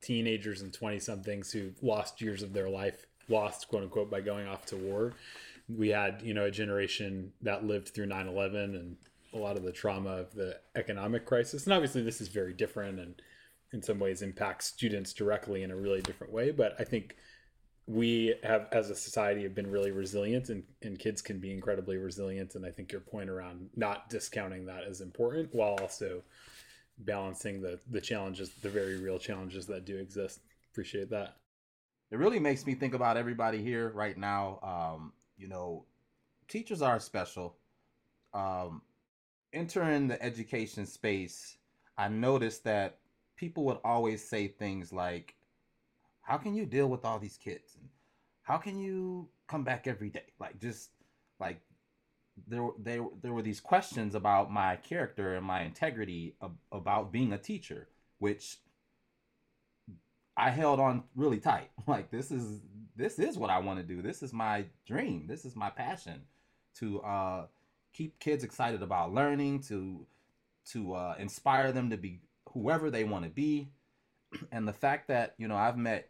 teenagers 0.01 0.63
and 0.63 0.73
20 0.73 0.99
somethings 0.99 1.53
who 1.53 1.71
lost 1.81 2.21
years 2.21 2.43
of 2.43 2.53
their 2.53 2.69
life, 2.69 3.07
lost 3.29 3.69
quote 3.69 3.85
unquote, 3.85 4.11
by 4.11 4.21
going 4.21 4.49
off 4.49 4.67
to 4.67 4.77
war 4.77 5.13
we 5.68 5.88
had 5.88 6.20
you 6.22 6.35
know 6.35 6.44
a 6.44 6.51
generation 6.51 7.33
that 7.42 7.64
lived 7.64 7.88
through 7.88 8.07
9-11 8.07 8.77
and 8.77 8.96
a 9.35 9.38
lot 9.38 9.57
of 9.57 9.62
the 9.62 9.72
trauma 9.72 10.11
of 10.11 10.35
the 10.35 10.59
economic 10.77 11.25
crisis. 11.25 11.64
And 11.64 11.72
obviously 11.72 12.03
this 12.03 12.20
is 12.20 12.29
very 12.29 12.53
different 12.53 13.01
and 13.01 13.20
in 13.72 13.83
some 13.83 13.98
ways 13.98 14.20
impacts 14.20 14.66
students 14.66 15.14
directly 15.14 15.62
in 15.62 15.70
a 15.70 15.77
really 15.77 16.03
different 16.03 16.33
way. 16.33 16.51
But 16.51 16.75
i 16.79 16.85
think 16.85 17.16
we 17.87 18.35
have 18.44 18.68
as 18.70 18.90
a 18.90 18.94
society 18.94 19.42
have 19.42 19.57
been 19.57 19.70
really 19.70 19.90
resilient 19.90 20.48
and, 20.48 20.62
and 20.83 20.98
kids 20.98 21.20
can 21.20 21.40
be 21.40 21.53
incredibly 21.53 21.96
resilient. 21.96 22.55
And 22.55 22.66
i 22.66 22.70
think 22.70 22.92
your 22.92 23.01
point 23.01 23.31
around 23.31 23.70
not 23.77 24.11
discounting 24.11 24.66
that 24.66 24.85
is 24.85 25.01
important 25.01 25.55
while 25.55 25.77
also 25.81 26.22
balancing 26.98 27.61
the 27.61 27.79
the 27.90 28.01
challenges 28.01 28.51
the 28.62 28.68
very 28.68 28.98
real 28.98 29.18
challenges 29.18 29.66
that 29.66 29.85
do 29.85 29.96
exist. 29.98 30.40
Appreciate 30.72 31.11
that. 31.11 31.37
It 32.11 32.18
really 32.18 32.38
makes 32.38 32.66
me 32.66 32.75
think 32.75 32.92
about 32.92 33.16
everybody 33.16 33.62
here 33.62 33.90
right 33.94 34.16
now 34.16 34.59
um, 34.62 35.12
you 35.43 35.49
know, 35.49 35.85
teachers 36.47 36.81
are 36.83 37.01
special. 37.01 37.57
Um, 38.33 38.83
entering 39.53 40.07
the 40.07 40.23
education 40.23 40.87
space, 40.87 41.59
I 41.99 42.09
noticed 42.09 42.63
that 42.65 43.01
people 43.37 43.65
would 43.65 43.79
always 43.85 44.27
say 44.27 44.47
things 44.47 44.93
like, 44.93 45.35
"How 46.23 46.39
can 46.39 46.55
you 46.55 46.65
deal 46.65 46.89
with 46.89 47.05
all 47.05 47.19
these 47.19 47.37
kids?" 47.37 47.75
and 47.75 47.89
"How 48.43 48.57
can 48.57 48.79
you 48.79 49.29
come 49.49 49.65
back 49.65 49.87
every 49.89 50.11
day?" 50.11 50.33
Like 50.39 50.61
just 50.61 50.91
like 51.41 51.61
there 52.47 52.71
there 52.79 53.05
there 53.21 53.33
were 53.33 53.43
these 53.43 53.61
questions 53.61 54.15
about 54.15 54.51
my 54.53 54.77
character 54.77 55.35
and 55.35 55.45
my 55.45 55.63
integrity 55.63 56.37
ab- 56.41 56.57
about 56.71 57.13
being 57.13 57.33
a 57.33 57.39
teacher, 57.39 57.89
which 58.19 58.59
I 60.37 60.51
held 60.51 60.81
on 60.81 61.05
really 61.14 61.38
tight. 61.38 61.71
Like 61.87 62.11
this 62.11 62.31
is 62.31 62.61
this 62.95 63.18
is 63.18 63.37
what 63.37 63.51
I 63.51 63.59
want 63.59 63.79
to 63.81 63.85
do. 63.85 64.03
This 64.03 64.23
is 64.23 64.33
my 64.33 64.66
dream. 64.87 65.27
This 65.27 65.45
is 65.45 65.57
my 65.57 65.71
passion 65.71 66.23
to 66.77 67.01
uh, 67.01 67.47
keep 67.92 68.18
kids 68.18 68.45
excited 68.45 68.83
about 68.83 69.12
learning, 69.12 69.62
to 69.64 70.07
to 70.71 70.95
uh, 70.95 71.14
inspire 71.18 71.73
them 71.73 71.90
to 71.90 71.97
be 71.97 72.21
whoever 72.51 72.90
they 72.90 73.05
want 73.05 73.25
to 73.25 73.31
be. 73.31 73.71
And 74.51 74.66
the 74.66 74.73
fact 74.73 75.09
that 75.09 75.35
you 75.38 75.49
know 75.49 75.57
I've 75.57 75.77
met 75.77 76.09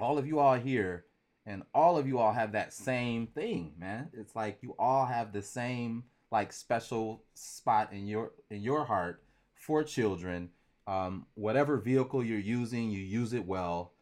all 0.00 0.18
of 0.18 0.26
you 0.26 0.38
all 0.38 0.54
here, 0.54 1.04
and 1.44 1.62
all 1.74 1.98
of 1.98 2.08
you 2.08 2.18
all 2.18 2.32
have 2.32 2.52
that 2.52 2.72
same 2.72 3.26
thing, 3.26 3.74
man. 3.78 4.08
It's 4.12 4.34
like 4.34 4.58
you 4.62 4.74
all 4.78 5.06
have 5.06 5.32
the 5.32 5.42
same 5.42 6.04
like 6.32 6.52
special 6.52 7.22
spot 7.34 7.92
in 7.92 8.06
your 8.06 8.32
in 8.50 8.62
your 8.62 8.84
heart 8.84 9.22
for 9.54 9.84
children 9.84 10.50
um, 10.86 11.26
whatever 11.34 11.78
vehicle 11.78 12.22
you're 12.22 12.38
using, 12.38 12.90
you 12.90 13.00
use 13.00 13.32
it 13.32 13.44
well. 13.44 13.92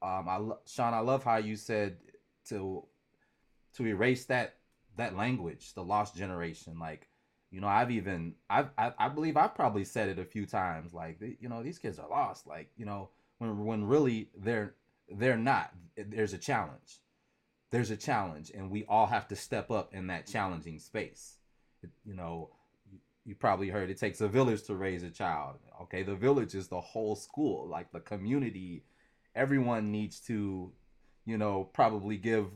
Um, 0.00 0.28
I 0.28 0.40
Sean, 0.66 0.94
I 0.94 1.00
love 1.00 1.24
how 1.24 1.36
you 1.36 1.56
said 1.56 1.96
to 2.48 2.84
to 3.74 3.86
erase 3.86 4.24
that 4.26 4.56
that 4.96 5.16
language, 5.16 5.74
the 5.74 5.84
lost 5.84 6.16
generation. 6.16 6.78
Like, 6.78 7.08
you 7.50 7.60
know, 7.60 7.68
I've 7.68 7.90
even 7.90 8.34
I've 8.50 8.70
I, 8.76 8.92
I 8.98 9.08
believe 9.08 9.36
I've 9.36 9.54
probably 9.54 9.84
said 9.84 10.08
it 10.08 10.18
a 10.18 10.24
few 10.24 10.46
times. 10.46 10.92
Like, 10.92 11.20
you 11.40 11.48
know, 11.48 11.62
these 11.62 11.78
kids 11.78 11.98
are 11.98 12.08
lost. 12.08 12.46
Like, 12.46 12.70
you 12.76 12.86
know, 12.86 13.10
when 13.38 13.64
when 13.64 13.84
really 13.84 14.30
they're 14.36 14.74
they're 15.08 15.36
not. 15.36 15.72
There's 15.96 16.32
a 16.32 16.38
challenge. 16.38 17.00
There's 17.70 17.90
a 17.90 17.96
challenge, 17.96 18.50
and 18.54 18.70
we 18.70 18.84
all 18.86 19.06
have 19.06 19.28
to 19.28 19.36
step 19.36 19.70
up 19.70 19.94
in 19.94 20.08
that 20.08 20.26
challenging 20.26 20.78
space. 20.78 21.36
You 22.04 22.14
know, 22.14 22.50
you 23.24 23.34
probably 23.34 23.68
heard 23.68 23.90
it 23.90 23.98
takes 23.98 24.20
a 24.20 24.28
village 24.28 24.64
to 24.64 24.74
raise 24.74 25.02
a 25.02 25.10
child. 25.10 25.56
Okay, 25.82 26.02
the 26.02 26.14
village 26.14 26.54
is 26.54 26.68
the 26.68 26.80
whole 26.80 27.14
school, 27.14 27.68
like 27.68 27.92
the 27.92 28.00
community. 28.00 28.84
Everyone 29.34 29.92
needs 29.92 30.20
to, 30.20 30.72
you 31.24 31.38
know, 31.38 31.64
probably 31.72 32.16
give 32.16 32.46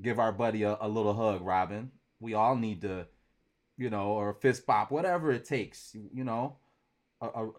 give 0.00 0.18
our 0.18 0.32
buddy 0.32 0.64
a, 0.64 0.76
a 0.80 0.88
little 0.88 1.14
hug, 1.14 1.42
Robin. 1.42 1.90
We 2.20 2.34
all 2.34 2.56
need 2.56 2.82
to, 2.82 3.06
you 3.78 3.90
know, 3.90 4.08
or 4.08 4.34
fist 4.34 4.66
bop, 4.66 4.90
whatever 4.90 5.32
it 5.32 5.44
takes. 5.44 5.94
You 5.94 6.24
know, 6.24 6.56
a, 7.20 7.26
a, 7.26 7.50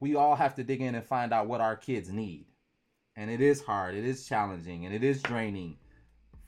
we 0.00 0.14
all 0.14 0.34
have 0.34 0.54
to 0.56 0.64
dig 0.64 0.80
in 0.80 0.94
and 0.94 1.04
find 1.04 1.32
out 1.32 1.46
what 1.46 1.60
our 1.60 1.76
kids 1.76 2.10
need, 2.10 2.46
and 3.16 3.30
it 3.30 3.40
is 3.42 3.62
hard, 3.62 3.94
it 3.94 4.04
is 4.04 4.26
challenging, 4.26 4.86
and 4.86 4.94
it 4.94 5.04
is 5.04 5.22
draining 5.22 5.76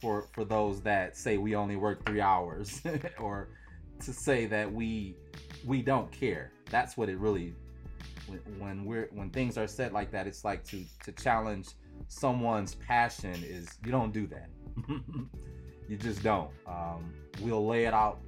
for 0.01 0.27
for 0.33 0.45
those 0.45 0.81
that 0.83 1.17
say 1.17 1.37
we 1.37 1.55
only 1.55 1.77
work 1.77 2.07
three 2.07 2.21
hours 2.21 2.81
or 3.19 3.49
to 4.01 4.13
say 4.13 4.47
that 4.47 4.73
we 4.73 5.17
we 5.65 5.83
don't 5.83 6.11
care. 6.13 6.53
That's 6.71 6.97
what 6.97 7.09
it 7.09 7.19
really 7.19 7.55
when, 8.59 8.85
we're 8.85 9.09
when 9.13 9.31
things 9.31 9.57
are 9.57 9.67
said 9.67 9.93
like 9.93 10.11
that. 10.13 10.27
It's 10.27 10.45
like 10.45 10.65
to 10.67 10.85
to 11.05 11.13
challenge 11.13 11.69
someone's 12.09 12.75
passion 12.77 13.35
is 13.45 13.69
you 13.85 13.91
don't 13.91 14.13
do 14.13 14.27
that. 14.29 14.49
you 15.89 15.97
just 15.97 16.23
don't. 16.23 16.51
Um, 16.67 17.13
we'll 17.41 17.67
lay 17.67 17.85
it 17.85 17.95
out. 17.95 18.21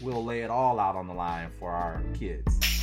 We'll 0.00 0.24
lay 0.24 0.42
it 0.42 0.50
all 0.50 0.78
out 0.78 0.94
on 0.94 1.06
the 1.06 1.14
line 1.14 1.50
for 1.58 1.70
our 1.70 2.02
kids. 2.14 2.75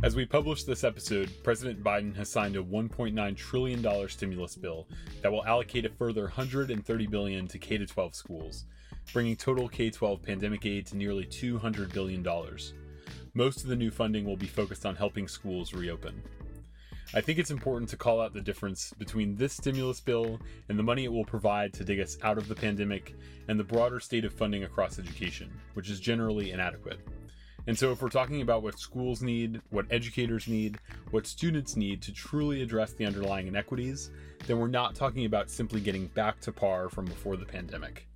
As 0.00 0.14
we 0.14 0.24
publish 0.24 0.62
this 0.62 0.84
episode, 0.84 1.28
President 1.42 1.82
Biden 1.82 2.14
has 2.14 2.30
signed 2.30 2.54
a 2.54 2.62
$1.9 2.62 3.36
trillion 3.36 4.08
stimulus 4.08 4.54
bill 4.54 4.86
that 5.22 5.32
will 5.32 5.44
allocate 5.44 5.84
a 5.86 5.88
further 5.88 6.22
130 6.22 7.06
billion 7.08 7.48
to 7.48 7.58
K-12 7.58 8.14
schools, 8.14 8.66
bringing 9.12 9.34
total 9.34 9.68
K-12 9.68 10.22
pandemic 10.22 10.64
aid 10.64 10.86
to 10.86 10.96
nearly 10.96 11.24
200 11.24 11.92
billion 11.92 12.22
dollars. 12.22 12.74
Most 13.34 13.64
of 13.64 13.68
the 13.68 13.74
new 13.74 13.90
funding 13.90 14.24
will 14.24 14.36
be 14.36 14.46
focused 14.46 14.86
on 14.86 14.94
helping 14.94 15.26
schools 15.26 15.74
reopen. 15.74 16.22
I 17.12 17.20
think 17.20 17.40
it's 17.40 17.50
important 17.50 17.90
to 17.90 17.96
call 17.96 18.20
out 18.20 18.32
the 18.32 18.40
difference 18.40 18.92
between 18.98 19.34
this 19.34 19.54
stimulus 19.54 20.00
bill 20.00 20.38
and 20.68 20.78
the 20.78 20.84
money 20.84 21.06
it 21.06 21.12
will 21.12 21.24
provide 21.24 21.72
to 21.72 21.84
dig 21.84 21.98
us 21.98 22.18
out 22.22 22.38
of 22.38 22.46
the 22.46 22.54
pandemic 22.54 23.16
and 23.48 23.58
the 23.58 23.64
broader 23.64 23.98
state 23.98 24.24
of 24.24 24.32
funding 24.32 24.62
across 24.62 25.00
education, 25.00 25.50
which 25.74 25.90
is 25.90 25.98
generally 25.98 26.52
inadequate. 26.52 27.00
And 27.68 27.78
so, 27.78 27.92
if 27.92 28.00
we're 28.00 28.08
talking 28.08 28.40
about 28.40 28.62
what 28.62 28.78
schools 28.78 29.20
need, 29.20 29.60
what 29.68 29.84
educators 29.90 30.48
need, 30.48 30.78
what 31.10 31.26
students 31.26 31.76
need 31.76 32.00
to 32.00 32.14
truly 32.14 32.62
address 32.62 32.94
the 32.94 33.04
underlying 33.04 33.46
inequities, 33.46 34.10
then 34.46 34.58
we're 34.58 34.68
not 34.68 34.94
talking 34.94 35.26
about 35.26 35.50
simply 35.50 35.82
getting 35.82 36.06
back 36.06 36.40
to 36.40 36.50
par 36.50 36.88
from 36.88 37.04
before 37.04 37.36
the 37.36 37.44
pandemic. 37.44 38.08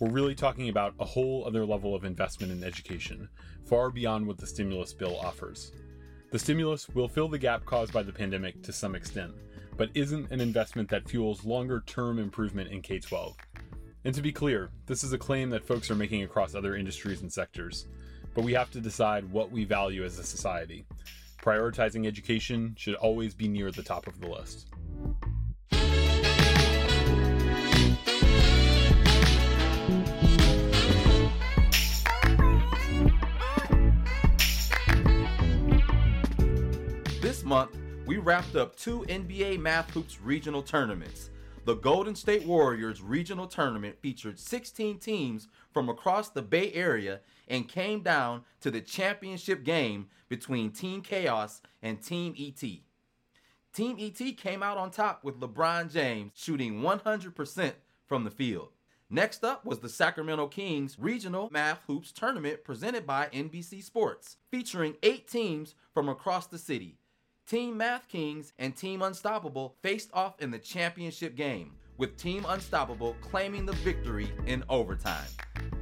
We're 0.00 0.10
really 0.10 0.34
talking 0.34 0.68
about 0.68 0.92
a 1.00 1.06
whole 1.06 1.46
other 1.46 1.64
level 1.64 1.94
of 1.94 2.04
investment 2.04 2.52
in 2.52 2.62
education, 2.62 3.26
far 3.64 3.88
beyond 3.88 4.26
what 4.26 4.36
the 4.36 4.46
stimulus 4.46 4.92
bill 4.92 5.18
offers. 5.18 5.72
The 6.30 6.38
stimulus 6.38 6.86
will 6.90 7.08
fill 7.08 7.28
the 7.28 7.38
gap 7.38 7.64
caused 7.64 7.94
by 7.94 8.02
the 8.02 8.12
pandemic 8.12 8.62
to 8.64 8.72
some 8.72 8.94
extent, 8.94 9.32
but 9.78 9.88
isn't 9.94 10.30
an 10.30 10.42
investment 10.42 10.90
that 10.90 11.08
fuels 11.08 11.46
longer 11.46 11.82
term 11.86 12.18
improvement 12.18 12.70
in 12.70 12.82
K 12.82 12.98
12. 12.98 13.34
And 14.04 14.14
to 14.14 14.20
be 14.20 14.30
clear, 14.30 14.68
this 14.84 15.02
is 15.02 15.14
a 15.14 15.18
claim 15.18 15.48
that 15.50 15.66
folks 15.66 15.90
are 15.90 15.94
making 15.94 16.22
across 16.22 16.54
other 16.54 16.76
industries 16.76 17.22
and 17.22 17.32
sectors 17.32 17.86
but 18.34 18.44
we 18.44 18.52
have 18.52 18.70
to 18.70 18.80
decide 18.80 19.30
what 19.30 19.50
we 19.50 19.64
value 19.64 20.04
as 20.04 20.18
a 20.18 20.24
society. 20.24 20.84
Prioritizing 21.42 22.06
education 22.06 22.74
should 22.78 22.94
always 22.96 23.34
be 23.34 23.48
near 23.48 23.70
the 23.70 23.82
top 23.82 24.06
of 24.06 24.20
the 24.20 24.28
list. 24.28 24.68
This 37.22 37.44
month, 37.44 37.76
we 38.06 38.18
wrapped 38.18 38.56
up 38.56 38.76
two 38.76 39.04
NBA 39.08 39.60
Math 39.60 39.90
Hoops 39.90 40.20
regional 40.20 40.62
tournaments. 40.62 41.30
The 41.64 41.74
Golden 41.74 42.14
State 42.14 42.44
Warriors 42.44 43.00
regional 43.00 43.46
tournament 43.46 43.96
featured 44.00 44.38
16 44.38 44.98
teams 44.98 45.48
from 45.72 45.88
across 45.88 46.30
the 46.30 46.42
Bay 46.42 46.72
Area 46.72 47.20
and 47.50 47.68
came 47.68 48.00
down 48.00 48.44
to 48.60 48.70
the 48.70 48.80
championship 48.80 49.64
game 49.64 50.06
between 50.28 50.70
Team 50.70 51.02
Chaos 51.02 51.60
and 51.82 52.00
Team 52.00 52.34
ET. 52.38 52.62
Team 53.72 53.96
ET 53.98 54.36
came 54.36 54.62
out 54.62 54.78
on 54.78 54.90
top 54.90 55.22
with 55.22 55.40
LeBron 55.40 55.92
James 55.92 56.32
shooting 56.34 56.80
100% 56.80 57.72
from 58.06 58.24
the 58.24 58.30
field. 58.30 58.70
Next 59.10 59.42
up 59.42 59.64
was 59.64 59.80
the 59.80 59.88
Sacramento 59.88 60.46
Kings 60.46 60.96
Regional 60.98 61.48
Math 61.50 61.80
Hoops 61.88 62.12
Tournament 62.12 62.62
presented 62.62 63.06
by 63.06 63.26
NBC 63.32 63.82
Sports, 63.82 64.36
featuring 64.52 64.94
eight 65.02 65.26
teams 65.26 65.74
from 65.92 66.08
across 66.08 66.46
the 66.46 66.58
city. 66.58 66.96
Team 67.48 67.76
Math 67.76 68.06
Kings 68.06 68.52
and 68.60 68.76
Team 68.76 69.02
Unstoppable 69.02 69.74
faced 69.82 70.10
off 70.14 70.40
in 70.40 70.52
the 70.52 70.58
championship 70.58 71.34
game, 71.34 71.72
with 71.98 72.16
Team 72.16 72.46
Unstoppable 72.48 73.16
claiming 73.20 73.66
the 73.66 73.72
victory 73.72 74.32
in 74.46 74.62
overtime. 74.68 75.26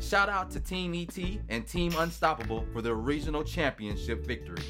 Shout 0.00 0.28
out 0.28 0.50
to 0.52 0.60
Team 0.60 0.94
ET 0.94 1.18
and 1.48 1.66
Team 1.66 1.92
Unstoppable 1.98 2.64
for 2.72 2.80
their 2.80 2.94
regional 2.94 3.42
championship 3.42 4.24
victories. 4.24 4.64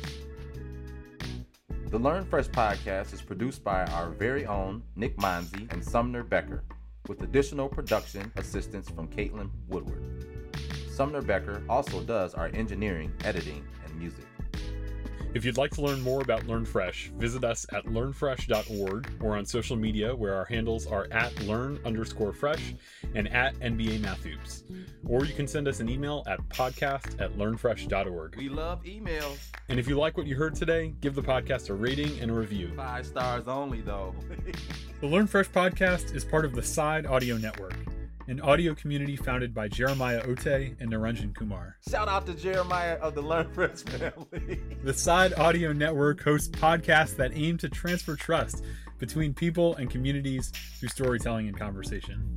The 1.90 1.98
Learn 1.98 2.24
Fresh 2.24 2.48
podcast 2.48 3.12
is 3.12 3.22
produced 3.22 3.62
by 3.62 3.84
our 3.86 4.10
very 4.10 4.46
own 4.46 4.82
Nick 4.96 5.16
Monzi 5.18 5.70
and 5.72 5.84
Sumner 5.84 6.22
Becker, 6.22 6.64
with 7.08 7.22
additional 7.22 7.68
production 7.68 8.32
assistance 8.36 8.88
from 8.88 9.08
Caitlin 9.08 9.50
Woodward. 9.68 10.24
Sumner 10.90 11.22
Becker 11.22 11.62
also 11.68 12.02
does 12.02 12.34
our 12.34 12.46
engineering, 12.54 13.12
editing, 13.24 13.64
and 13.84 13.98
music. 13.98 14.24
If 15.38 15.44
you'd 15.44 15.57
like 15.57 15.70
to 15.74 15.83
learn 15.83 16.01
more 16.01 16.20
about 16.20 16.48
Learn 16.48 16.64
Fresh, 16.64 17.12
visit 17.16 17.44
us 17.44 17.64
at 17.72 17.85
learnfresh.org 17.85 19.22
or 19.22 19.37
on 19.37 19.46
social 19.46 19.77
media 19.77 20.12
where 20.12 20.35
our 20.35 20.44
handles 20.46 20.85
are 20.88 21.07
at 21.12 21.33
learn 21.42 21.79
underscore 21.85 22.33
fresh 22.33 22.74
and 23.14 23.29
at 23.29 23.55
NBA 23.61 24.01
Math 24.01 24.24
Hoops. 24.24 24.64
Or 25.07 25.24
you 25.24 25.33
can 25.33 25.46
send 25.46 25.68
us 25.68 25.79
an 25.79 25.88
email 25.88 26.24
at 26.27 26.40
podcast 26.48 27.20
at 27.20 27.38
learnfresh.org. 27.38 28.35
We 28.35 28.48
love 28.48 28.83
emails. 28.83 29.38
And 29.68 29.79
if 29.79 29.87
you 29.87 29.96
like 29.96 30.16
what 30.16 30.27
you 30.27 30.35
heard 30.35 30.57
today, 30.57 30.92
give 31.01 31.14
the 31.14 31.22
podcast 31.22 31.70
a 31.70 31.74
rating 31.74 32.18
and 32.18 32.33
a 32.33 32.35
review. 32.35 32.72
Five 32.74 33.07
stars 33.07 33.46
only, 33.46 33.81
though. 33.81 34.16
The 35.01 35.07
Learn 35.07 35.29
Fresh 35.29 35.51
podcast 35.51 36.16
is 36.16 36.24
part 36.24 36.44
of 36.44 36.57
the 36.57 36.62
Side 36.64 37.07
Audio 37.07 37.37
Network, 37.37 37.77
an 38.28 38.42
audio 38.42 38.74
community 38.74 39.16
founded 39.16 39.54
by 39.54 39.68
Jeremiah 39.68 40.20
Ote 40.26 40.46
and 40.46 40.92
Naranjan 40.92 41.34
Kumar. 41.34 41.78
Shout 41.88 42.08
out 42.08 42.26
to 42.26 42.34
Jeremiah 42.34 42.96
of 42.96 43.14
the 43.14 43.22
Learn 43.22 43.50
Fresh 43.52 43.82
family. 43.84 44.60
The 44.84 44.92
Side 44.94 45.34
Audio 45.34 45.72
Network 45.72 46.22
hosts 46.22 46.48
podcasts 46.48 47.16
that 47.16 47.32
aim 47.34 47.58
to 47.58 47.68
transfer 47.68 48.16
trust 48.16 48.62
between 48.98 49.34
people 49.34 49.74
and 49.76 49.90
communities 49.90 50.52
through 50.78 50.90
storytelling 50.90 51.48
and 51.48 51.58
conversation. 51.58 52.36